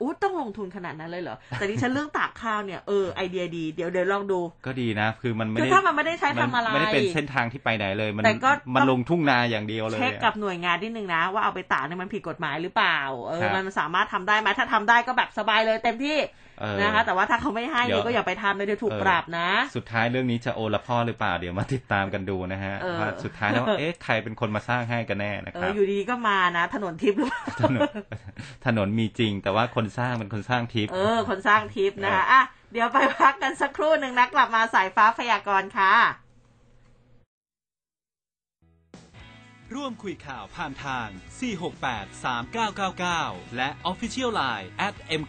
[0.00, 12.98] อู้ต้องลงทุนขนาดนั้นเลยเหรอแต่ดิฉันเรื่องตากข้าวเนี่ยเออไอเดียดีเดี๋ยวเดี๋ยวลองดู ก็ดีนะ คือมันไม่คือได้ถ้ามันไม่ได้ใช้ทำอะไรมันไม่ได้เป็นเส้นทางที่ไปไหนเลย มันแต่ก็มันต้องลงทุ่งนาอย่างเดียวเลยเช็คอะกับหน่วยงานนิดนึงนะ ว่าเอาไปตากเนี่ยมันผิดกฎหมายหรือเปล่า
[13.28, 16.18] เออครับมันสามารถทำได้ไหมถ้าทำได้ก็แบบสบายเลยเต็มที่
[16.59, 27.88] เออนะคะ แต่ว่าถ้าเขาไม่ให้เดี๋เนี่ยยวก็อย่าไปทำเลยเดี๋ยวถูกเออปรับนะ สุดท้ายเรื่องนี้จะโอละพ่อหรือเปล่าเดี๋ยวมาติดตามกันดูนะฮะเออว่าสุดท้ายแล้วเอ๊ะใครเป็นคนมาสร้างให้กันแน่นะเอครัอบอยู่ดีๆก็มานะถนนทิพย์หรือเปล่าถนน
[28.66, 32.42] ถนนมีจริง แต่ว่าคนสร้างเป็นคนสร้างทิพย์เออ คนสร้างทิปนะคะอะ
[32.72, 35.94] เดี๋ยวไปพักกันสักครู่หนึ่งนะกลับมาสายฟ้าพยากรณ์ค่ะ
[39.76, 41.08] ร่วมคุยข่าวผ่านทาง
[41.70, 42.24] 468
[42.70, 45.22] 3999 และ Official Line at m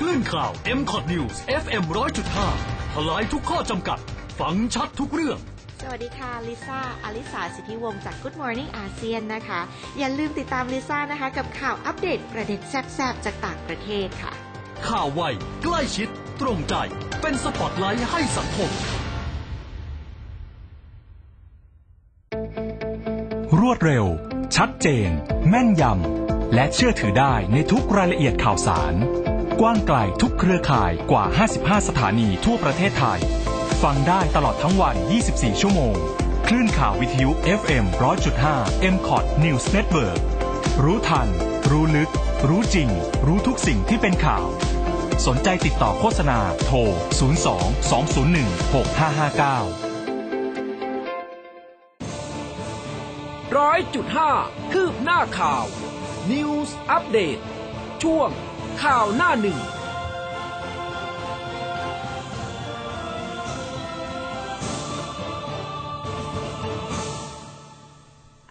[0.00, 1.82] คลื่นข่าว m c o t News FM
[2.38, 3.98] 100.5ทลายทุกข้อจำกัด
[4.40, 5.38] ฟังชัดทุกเรื่อง
[5.80, 9.60] สวัสดีค่ะ ลิซ่า อลิสา สิทธิวงศ์จาก Good Morning อาเซียนนะคะ
[9.98, 14.32] อย่าลืมติดตามลิซ่านะคะ กับข่าวอัปเดตประเด็นแซ่บๆ จากต่างประเทศค่ะ
[14.88, 15.22] ข่าวไว
[15.62, 16.08] ใกล้ชิด
[16.40, 16.74] ตรงใจ
[17.20, 18.70] เป็นสปอตไลท์ให้สังคม
[23.60, 24.04] รวดเร็ว
[24.56, 25.10] ชัดเจน
[25.48, 28.94] แม่นยำ และเชื่อถือได้ในทุกรายละเอียดข่าวสาร
[29.60, 31.24] กว้างไกลทุกเครือข่ายกว่า
[31.56, 33.20] 55 สถานีทั่วประเทศไทย
[33.82, 34.96] ฟังได้ตลอดทั้งวัน
[35.28, 35.94] 24 ชั่วโมง
[36.46, 37.30] คลื่นข่าววิทยุ
[37.60, 37.84] FM
[38.36, 40.18] 100.5 m c o t News Network
[40.84, 41.28] รู้ทัน
[41.70, 42.10] รู้ลึก
[42.48, 42.88] รู้จริง
[43.26, 44.46] รู้ทุกสิ่งที่เป็นข่าว
[45.26, 46.86] สนใจติดต่อโฆษณาโทร 02
[47.90, 48.54] 201
[53.52, 54.30] 6559ร้อยจุดห้า
[54.72, 55.64] คืบหน้าข่าว
[56.32, 57.38] News อัปเดต
[58.02, 58.30] ช่วง
[58.82, 59.58] ข่าวหน้าหนึ่ง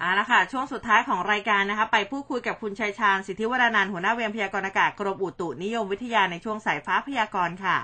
[0.02, 7.78] อ่าละค่ะ ช่วงสุดท้ายของรายการนะคะ ไปพูดคุยกับคุณชัยชาญสิทธิวรานันท์หัวหน้าเวรพยากรณ์อากาศกรมอุตุนิยมวิทยาในช่วงสายฟ้าพยากรณ์ค่ะ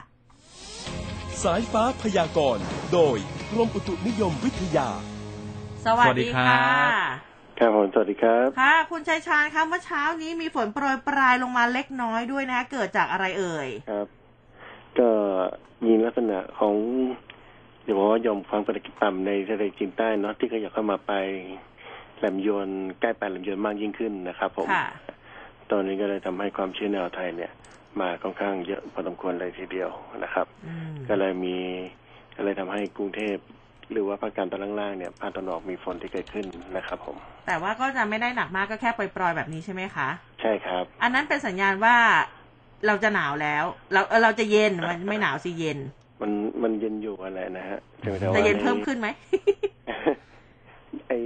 [1.44, 3.18] สายฟ้าพยากรณ์ โดย
[3.52, 4.90] กรมอุตุนิยมวิทยา
[5.86, 7.29] สวัสสวัสดีดีครัค่ะบ
[7.60, 14.08] ครับผมสวัสดีครับค่ะคุณชัยชาญคะเมื่อเช้านี้มีฝนโปรยปลายลงมาเล็กน้อยด้วยนะคะเกิดจากอะไรเอ่ยครับ
[15.00, 15.10] ก็
[15.86, 16.76] มีลักษณะของ
[17.84, 21.14] เดี๋ยวว่ายอมความกดอากาศต่ำในทะเลจีนใต้เนาะที่ขยับเข้ามาไป
[22.18, 22.70] แหลมยวน
[23.02, 24.86] ใกล้ไปแหลมยวนมากยิ่งขึ้นนะครับผมค่ะ
[25.72, 27.52] ตอนนี้ก็เลยทำให้ความชื้นในอ่าวไทยเนี่ย
[28.00, 29.90] มาค่อนข้างเยอะพอสมควรเลยทีเดียว
[30.24, 31.58] นะครับอืมก็เลยมี
[32.36, 33.38] ก็เลยทำให้กรุงเทพ
[33.92, 37.18] หรือว่าภาคกลางตอนล่างๆเนี่ยภาคตะวันออกมีฝนที่เกิดขึ้นนะครับผม
[37.48, 40.10] แต่ว่าก็จะไม่ได้หนักมากก็แค่ปล่อยๆแบบนี้ใช่ไหมคะ
[40.42, 41.96] ใช่ครับ อันนั้นเป็นสัญญาณว่า
[42.88, 45.80] เราจะหนาวแล้ว เราเออเราจะเย็นมันไม่หนาวสิเย็น
[46.22, 46.32] มัน
[46.64, 49.08] มันเย็นอยู่อะไรนะฮะแต่จะว่าเย็นในเพิ่มขึ้นไหม
[51.08, 51.20] ไอ้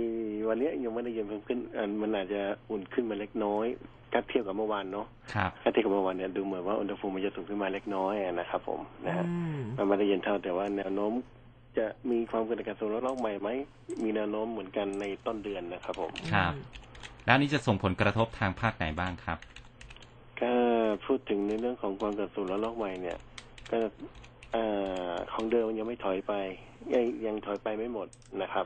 [0.48, 3.66] วันเนี้ยยังไม่ได้เย็นเพิ่มขึ้นอันมันอาจจะอุ่นขึ้นมาเล็กน้อย
[4.12, 11.14] ถ้าเทียบกับเมื่อวานเนาะครับถ้าเทียบกับเมื่อวานเนี่ยดูเหมือนว่าอุณหภูมิมันจะสูงขึ้นมาเล็กน้อยอะนะครับผมนะฮะอืมมันไม่ได้เย็นเท่าแต่ว่าแนวโน้ม
[11.78, 13.50] จะมีความกดอากาศสูงระลอกใหม่ไหม
[14.04, 16.54] มีแนวโน้มเหมือนกันในต้นเดือนนะครับผมครับ
[17.26, 19.38] แล้วนี้จะส่งผลกระทบทางภาคไหนบ้างครับ
[20.42, 20.54] ก็
[21.06, 23.18] พูดถึงในเรื่องของความกดอากาศสูงระลอกใหม่เนี่ย
[23.72, 23.78] ก็
[24.52, 24.64] เอ่
[25.10, 26.34] อของเดิมมันยังไม่ถอยไป
[26.94, 28.08] ยังยังถอยไปไม่หมด
[28.42, 28.66] นะครับ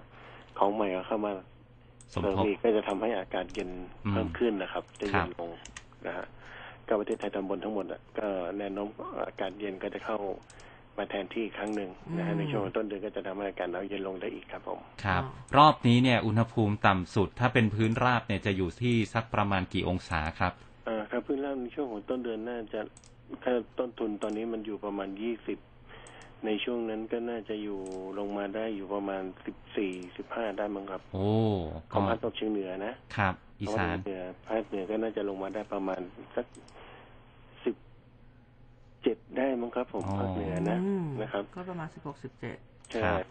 [0.60, 1.32] ของใหม่ก็เข้ามา
[2.14, 3.70] สมเพิ่มทบอีกก็จะทำให้อากาศเย็น
[4.06, 5.50] อืมเพิ่มขึ้นนะครับจะครัเย็บนลง
[6.08, 6.26] นะฮะ
[6.88, 8.28] ก็ประเทศไทยตอนบนทั้งหมดอะก็
[8.58, 8.88] แนวโน้ม
[9.28, 10.18] อากาศเย็นก็จะเข้า
[10.98, 20.54] มาแทนที่อีกครั้งหนึ่งนะฮะอืมในช่วงต้นเดือนก็จะทำให้อากาศหนาวเย็นลงได้อีกครับผมครับอ๋อรอบนี้เนี่ยอุณหภูมิต่ำสุด ถ้าเป็นพื้นราบเนี่ยจะอยู่ที่สักประมาณกี่องศาครับ
[20.88, 22.80] อ่าครับพื้นราบในช่วงของต้นเดือนน่าจะ
[23.44, 25.60] ถ้าต้นทุนตอนนี้มันอยู่ประมาณยี่สิบ
[26.46, 27.80] ในช่วงนั้นก็น่าจะอยู่
[28.20, 31.28] ลงมาได้อยู่ประมาณสิบสี่สิบห้าได้มั้งครับ โอ้
[31.92, 36.02] ขก็องภาคตะวันออกเฉียงเหนือนะครับ อีของภาสาคนเหนือภาคเหนือก็น่าจะลงมาได้ประมาณ
[36.36, 36.64] สักสิบ
[39.04, 42.58] เจ็ดได้มั้งครับ ผมอ๋อ ภาคเหนือนะอืมนะครับก็ประมาณสิบหกสิบเจ็ด
[42.92, 43.22] ใช่ครับ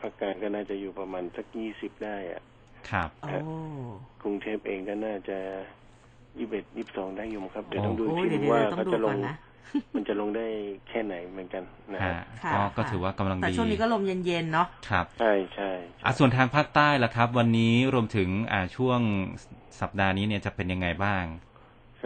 [0.00, 2.42] ภาคกลางก็น่าจะอยู่ประมาณสักยี่สิบได้อะ
[2.90, 3.30] ครับ โอ้
[4.22, 5.38] กรุงเทพเองก็น่าจะ
[6.38, 9.34] ยี่สิบเอ็ดยี่สิบสองได้อยู่มั้งครับ เดี๋ยวโอ้ต้องดูโอ้อีกยทีเดี๋ยวว่าเดี๋ยวต้อเขางดูจะลก่องนนะ
[9.94, 10.46] มันจะลงได้
[10.88, 11.64] แค่ไหนเหมือนกัน
[11.94, 15.70] นะฮะฮะค่ะก็ก็ค่ะถือว่ากำลังแต่ดีช่วงนี้ก็ลมเย็นๆเนาะ ครับ ใช่ใช่
[16.04, 19.00] อะส่วนทางภาคใต้ล่ะครับ วันนี้รวมถึงอ่าช่วง
[19.80, 21.24] สัปดาห์นี้เนี่ยจะเป็นยังไงบ้าง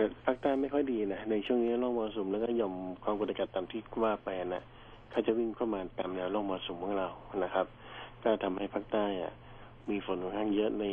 [0.00, 2.74] แต่ภาคใต้ไม่ค่อยดีนะในช่วงนี้ร่องมรสุมแล้วก็หย่อม
[3.04, 4.62] ความกดอากาศต่ำที่ว่าไปนะ
[5.10, 7.08] เขาจะวิ่งเข้ามาตามแนวร่องมรสุมของเรา
[7.44, 7.66] นะครับ
[8.22, 9.32] ก็ทำให้ภาคใต้อะ
[9.90, 10.84] มีฝนค่อนข้างเยอะใน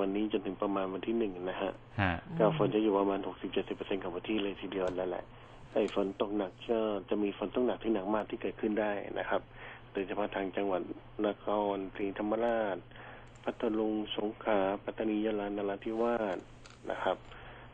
[0.00, 3.20] วันนี้จนถึงประมาณวันที่หนึ่งนะฮะฮะก็ฝนจะอยู่ประมาณ
[3.60, 5.24] 60-70%ของพื้นที่เลยทีเดียวนั่นแหละ
[5.72, 6.78] ไอ้ฝนตกหนักก็
[7.08, 9.40] จะมีฝนตกหนักที่หนักมากที่เกิดขึ้นได้นะครับ
[9.92, 10.82] โดยเฉพาะทางจังหวัด
[11.26, 12.76] นครศรีธรรมราช
[13.44, 16.38] พัทลุงสงขลาปัตตานียะลานราธิวาส
[16.90, 17.16] นะครับ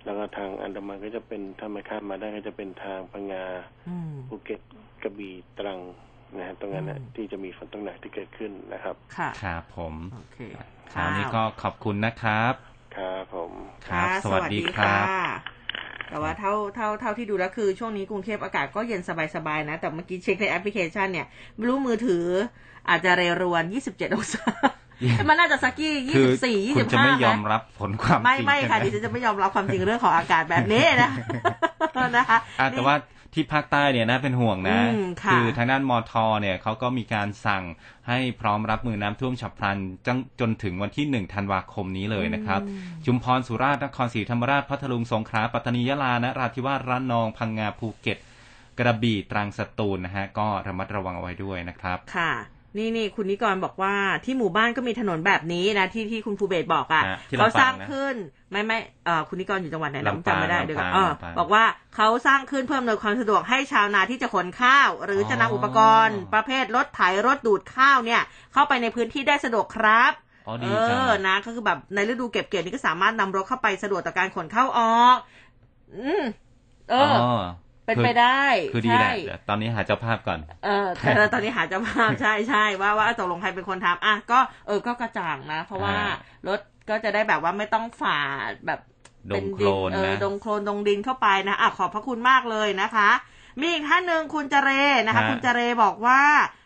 [0.05, 3.45] แล้วก็ทางอันดามันก็จะเป็นถ้าไม่ข้ามมาได้ก็จะเป็นทางพังงา
[3.89, 4.61] อืมภูเก็ต
[5.03, 5.81] กระบี่ตรัง
[6.37, 10.39] นะฮะตรงนั้นนะอืมที่จะมีฝนตกหนักที่เกิดขึ้นนะครับ ค่ะครับผมโอเค
[10.93, 12.55] คราวนี้ก็ขอบคุณนะครับ
[12.97, 13.53] ครับผม
[13.89, 15.29] ครับค่ะสวัสดีครับค่ะ
[16.11, 19.03] แต่ว่าเท่าเท่าเท่าที่ดูแล้วคือช่วงนี้กรุงเทพอากาศก็เย็น
[19.35, 21.27] สบายๆนะ แต่เมื่อกี้เช็คในแอปพลิเคชันเนี่ย
[21.57, 22.25] ไม่รู้มือถือ
[22.89, 24.45] อาจจะเรรวน 27 องศา
[25.29, 31.11] มันน่าจะสักกี่คือ24คุณจะไม่25ยอมไหมรับผลความไม่จริงไม่ค่ะใช่หดิฉันจะไม่ยอมรับความจริงเรื่องของอากาศแบบนี้นะ
[32.17, 32.97] นะคะอะแต่ว่า
[33.35, 37.65] ที่ภาคใต้เนี่ยน่าเป็นห่วงนะอืมค่ะอทางด้านมอทอเนี่ยเขาก็มีการสั่ง
[38.09, 39.77] ให้พร้อมรับมือน้ำท่วมฉับพลัน
[40.07, 42.61] จนจนถึงวันที่หนึ่งธันวาคมนี้เลยนะครับ
[43.07, 48.19] ชุมพรสุราษฎร์นครศรีธรรมราชพัทลุงสงขลาปัตตานียะลานราธิวาสระนองพังงาภูเก็ต
[48.79, 52.33] กระบี่ตรังสตูลนะฮะก็ระมัดระวังเอาไว้ด้วยนะครับค่ะ
[52.79, 58.15] นี่นี่คุณนิกรบอกว่าที่หมู่บ้านก็มีถนนแบบนี้นะที่ที่คุณภูเบศบอกอะอะที่เขาลำปางสร้างนะขึ้น
[58.51, 61.65] ไม่ไม่เอ่อคุณนิกรอยู่จังหวัดไหนนะลำปางจำไม่ได้ลำปางเดี๋ยวก่อนลำปางเออบอกว่า
[61.97, 68.23] เขาสร้างขึ้นเพื่ออำนวยความสะดวกให้ชาวนาที่จะขนข้าว หรือจะนำอ๋ออุอุปกรณ์ ประเภทรถไถรถดูดข้าวเนี่ย
[68.53, 70.13] เข้าไปในพื้นที่ได้สะดวกครับ
[70.47, 75.17] อ๋อเอดีจังอนะก็คือแบบในฤดูเก็บเกี่ยวนี่ก็สามารถนำรถเข้าไปสะดวกต่อการขนเข้าออก
[75.95, 76.23] อืม
[76.91, 77.43] เอออ
[77.89, 86.15] เป็นไปได้คือดีแหละใช่เดี๋ยวตอนนี้หาเจ้าภาพก่อน เออแต่ตอนนี้หาเจ้าภาพใช่ใช่ว่าว่าตกลงใครเป็นคนทำอะก็เออก็กระจ่างนะ เพราะว่าอ่า
[86.49, 86.61] รถ
[86.91, 88.19] ก็จะได้แบบว่าไม่ต้องฝ่า
[88.67, 88.81] แบบ
[89.31, 93.11] ดเป็นงโคลนเออนะดงโคลนดงดินเข้าไปนะอะขอบพระคุณมากเลยนะคะ
[93.61, 94.71] มีอีกท่านหนึ่งคุณเจเร
[95.07, 96.21] นะคะฮะคุณเจเรบอกว่า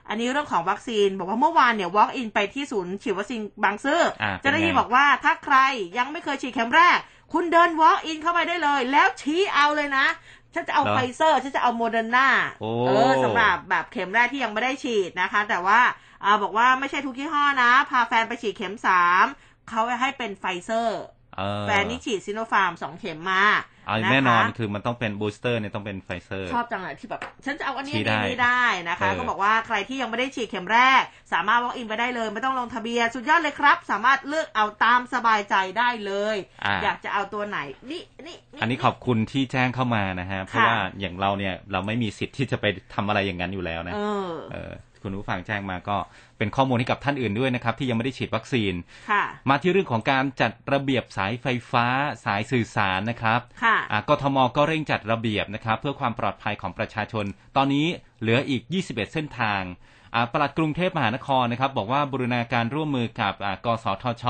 [0.08, 5.56] อันนี้เรื่องของวัคซีน บอกว่าเมื่อวานเนี่ย walk in ไปที่ศูนย์ฉีดวัคซีนบางซื่ออาเจ้าหน้าที่เป็นไงบอกว่าถ้าใคร
[5.98, 6.98] ยังไม่เคยฉีดเข็มแรก
[7.32, 10.06] คุณเดิน walk in เข้าไปได้เลย แล้วชี้เอาเลยนะ
[10.55, 12.28] ฉันจะเอาเหรอไฟเซอร์ฉันจะเอาโมเดอร์นา
[12.61, 15.80] โอ้เออสำหรับแบบเข็มแรกที่ยังไม่ได้ฉีดนะคะ แต่ว่า
[16.24, 19.24] อ่าบอกว่าไม่ใช่ทุกยี่ห้อนะ พาแฟนไปฉีดเข็มสาม
[19.68, 21.00] เขาให้เป็นไฟเซอร์
[21.36, 23.44] เออแฟนนี่ฉีดซิโนฟาร์มสองเข็มมา
[23.87, 31.03] เอาะคะแน่นอนคือมันต้องเป็น booster เนี่ยต้องเป็นไฟเซอร์ ชอบจังเลยที่แบบ ฉันจะเอาอันนี้ฉีอัดนได้นี้ได้นะคะเออก็บอกว่าใครที่ยังไม่ได้ฉีดเข็มแรก
[31.33, 37.59] สามารถ walk in ไปได้เลย ไม่ต้องลงทะเบียนสุดยอดเลยครับ สามารถเลือกเอาตามสบายใจได้เลยอ่าอยากจะเอาตัวไหน
[37.91, 42.64] นี่นี่อันนี้ขอบคุณที่แจ้งเข้ามานะฮะเพราะว่าอย่างเราเนี่ยเราไม่มีสิทธิ์ที่จะไป
[42.95, 44.72] ทำอะไรอย่างนั้นอยู่แล้วนะเออเออ
[45.03, 45.96] คุณผู้ฟังแจ้งมาก็
[46.38, 48.74] เป็นข้อมูลให้กับท่านอื่นด้วยนะครับ ที่ยังไม่ได้ฉีดวัคซีน
[49.11, 51.86] ค่ะมาที่เรื่องของการจัดระเบียบสายไฟฟ้า
[52.24, 57.24] สายสื่อสารนะครับค่ะอ่ากทมก็เร่งจัดระเบียบนะครับ เพื่อความปลอดภัยของประชาชน
[57.57, 57.86] ตอนนี้
[58.20, 59.62] เหลืออีก 21 เส้นทาง
[60.14, 64.24] อ่าปลัดกรุงเทพมหานครนะครับ บอกว่าบูรณาการร่วมมือกับอ่ากสทช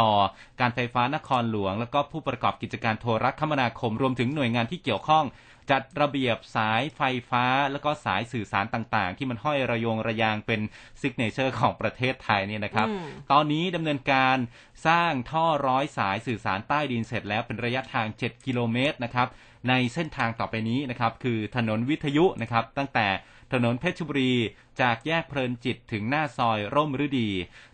[0.60, 5.24] การไฟฟ้านครหลวง แล้วก็ผู้ประกอบกิจการโทรคมนาคมรวมถึงหน่วยงานที่เกี่ยวข้อง
[5.70, 7.00] จัดระเบียบสายไฟ
[7.30, 10.60] ฟ้าแล้วก็สายสื่อสารต่างๆ ที่มันห้อยระโยงระยางเป็น
[11.00, 14.36] signature ของประเทศไทยเนี่ยนะครับอืมตอนนี้ดำเนินการ
[14.86, 19.28] สร้างท่อร้อยสายสื่อสารใต้ดินเสร็จแล้วเป็นระยะทาง 7 กิโลเมตรนะครับ
[19.68, 23.08] ในเส้นทางต่อไปนี้นะครับ คือถนนวิทยุนะครับ ตั้งแต่
[23.52, 24.34] ถนนเพชรบุรี
[24.80, 27.28] จากแยกเพลินจิตถึงหน้าซอยร่มฤดี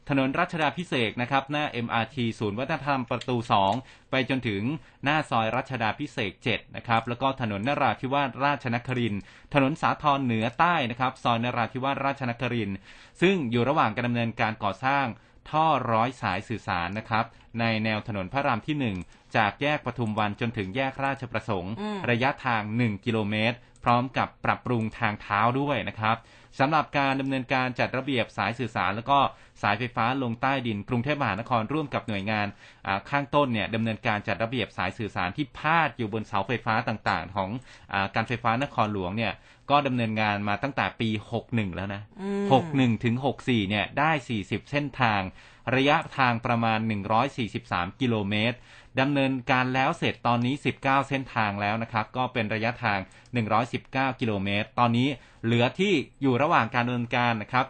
[0.09, 3.37] ถนนรัชดาภิเษกนะครับ หน้า MRT ศูนย์วัฒนธรรมประตู
[3.75, 4.63] 2 ไปจนถึง
[5.05, 9.21] หน้าซอยรัชดาภิเษก7นะครับ แล้วก็ถนนนราธิวาสราชนครินทร์
[9.55, 12.77] ถนนสาทรเหนือใต้นะครับ ซอยนราธิวาสราชนครินทร์
[13.21, 15.07] ซึ่งอยู่ระหว่างการดำเนินการก่อสร้าง
[15.51, 17.25] ท่อร้อยสายสื่อสารนะครับ
[17.61, 26.17] ในแนวถนนพระรามที่ 1 จากแยกปทุมวันจนถึงแยกราชประสงค์อืมระยะทาง 1 กิโลเมตร พร้อมกับปรับปรุงทางเท้าด้วยนะครับ
[26.59, 29.19] สำหรับการดำเนินการจัดระเบียบสายสื่อสาร แล้วก็
[29.63, 32.47] สายไฟฟ้าลงใต้ดิน กรุงเทพมหานครร่วมกับหน่วยงาน
[32.87, 37.51] อ่าข้างต้นเนี่ยดำเนินการจัดระเบียบสายสื่อสารที่พาดอยู่บนเสาไฟฟ้าต่างๆ ของ
[37.93, 39.33] อาการไฟฟ้านครหลวงเนี่ย
[39.71, 41.09] ก็ดำเนินงานมาตั้งแต่ปี
[41.43, 42.45] 61 แล้วนะอืม
[42.75, 45.21] 61 ถึง 64 เนี่ยได้ 40 เส้นทาง
[45.77, 46.79] ระยะทางประมาณ
[47.39, 48.57] 143 กิโลเมตร
[49.01, 52.99] ดำเนินการแล้วเสร็จตอนนี้ 19 เส้นทางแล้วนะครับ ก็เป็นระยะทาง
[53.61, 55.09] 119 กิโลเมตร ตอนนี้
[55.45, 57.67] เหลือที่อยู่ระหว่างการดำเนินการนะครับ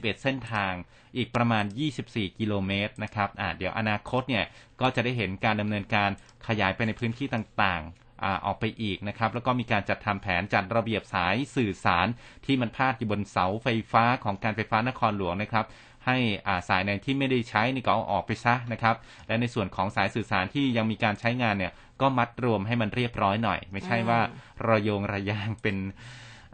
[0.00, 0.72] 21 เส้นทาง
[1.16, 1.64] อีกประมาณ
[2.02, 4.44] 24 กิโลเมตรนะครับ อ่าเดี๋ยวอนาคตเนี่ย
[4.80, 6.10] ก็จะได้เห็นการดำเนินการ
[6.46, 12.06] ขยายไปในพื้นที่ต่างๆ อออกไปอีกนะครับ แล้วก็มีการจัดทำแผนจัดระเบียบสายสื่อสาร
[12.46, 15.66] ที่มันพาดอยู่บนเสาไฟฟ้าของการไฟฟ้านครหลวงนะครับ
[16.06, 16.16] ให้
[16.68, 18.96] สายในที่ไม่ได้ใช้นี่ก็เอาออกไปซะนะครับ
[19.26, 24.20] และในส่วนของสายสื่อสารที่ยังมีการใช้งานเนี่ย ก็มัดรวมให้มันเรียบร้อยหน่อย ไม่ใช่ว่า
[24.68, 25.76] ระโยงระยางเป็น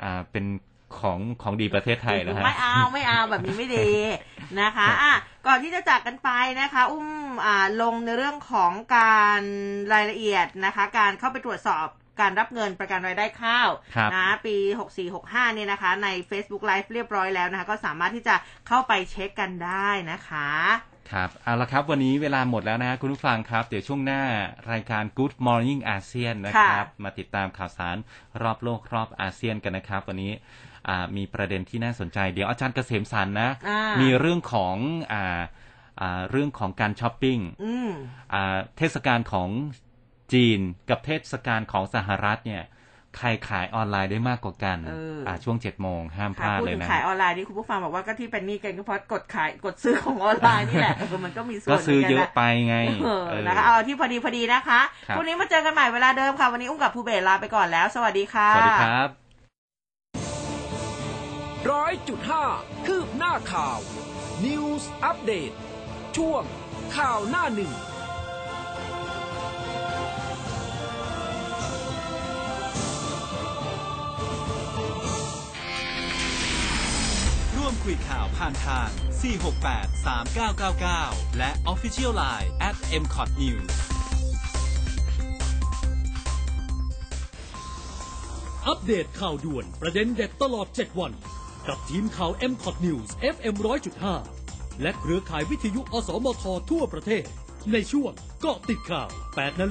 [0.02, 0.44] อ่าเป็น
[0.98, 3.90] ของของดีประเทศไทยแล้วฮะไม่เอาไม่เอาแบบนี้ไม่ดี
[4.60, 5.14] นะคะอะ
[5.46, 6.30] ก่อนที่จะจากกันไป
[6.60, 7.08] นะคะ อุ้ม
[7.44, 9.42] อ่าลงในเรื่องของการ
[9.92, 11.86] รายละเอียดนะคะ การเข้าไปตรวจสอบ
[12.20, 14.56] การรับเงินประกันรายได้ข้าวครับนะปี
[15.06, 18.34] 6465 เนี่ยนะคะ ใน Facebook Live เรียบร้อยแล้วนะคะ ก็สามารถที่จะ
[18.68, 20.50] เข้าไปเช็คกันได้นะคะ
[21.12, 24.22] ครับเอาละครับวันนี้เวลาหมดแล้วนะฮะคุณผู้ฟังครับ เดี๋ยวช่วงหน้า
[24.72, 27.96] รายการ Good Morning ASEAN นะครับ มาติดตามข่าวสาร
[28.42, 30.65] รอบโลกรอบอาเซียนกันนะครับ วันนี้อ่า
[31.16, 34.76] มีประเด็นที่น่าสนใจ เดี๋ยวอาจารย์เกษมสันนะอ่ามีมีเรื่องของ
[35.12, 35.40] อ่า
[36.00, 37.90] อ่าเรื่องของการช้อปปิ้งอืม
[38.34, 39.48] อ่าเทศกาลของ
[40.32, 40.60] จีน
[40.90, 42.62] กับเทศกาลของสหรัฐเนี่ย
[43.18, 59.25] ใครขายออนไลน์ได้มากกว่ากันเอออ่่าช่วงเจ็ดโมงห้ามพค่ะลาดพูดเลยถึงนะขายออนไลน์นี่คุณผู้ฟังบอกว่าก็ที่เป็นหนี้กันก็เพราะกดขายกดซื้อของออนไลน์นี่แหละเออมันก็มีส่วนก็ซื้อหมืนเยกันอะนไปไงเออเออนะคะเอาที่พอดีพอดีนะคะครับพรุ่งนี้มาเจอกันใหม่เวลาเดิมค่ะ วันนี้อุ้มกับภูเบศลาไปก่อนแล้ว สวัสดีค่ะสวัสดีครับ
[61.70, 62.44] ร้อยจุดห้า
[62.86, 63.78] คืบหน้าข่าว
[64.44, 65.52] News อัปเดต
[66.16, 66.42] ช่วง
[66.96, 67.72] ข่าวหน้าหนึ่ง
[77.56, 78.88] ร่วมคุยข่าวผ่านทาง
[79.52, 80.06] 468
[80.56, 83.72] 3999 และ Official Line at mcot news
[88.66, 91.14] อัปเดตข่าวด่วนประเด็นเด็ดตลอด 7 วัน
[91.68, 93.54] กับทีมข่าว m c o t News FM
[94.18, 97.24] 100.5 และเครือข่ายวิทยุอสมททั่วประเทศ
[97.72, 99.64] ในช่วงเกาะติดข่าว8นาฬิ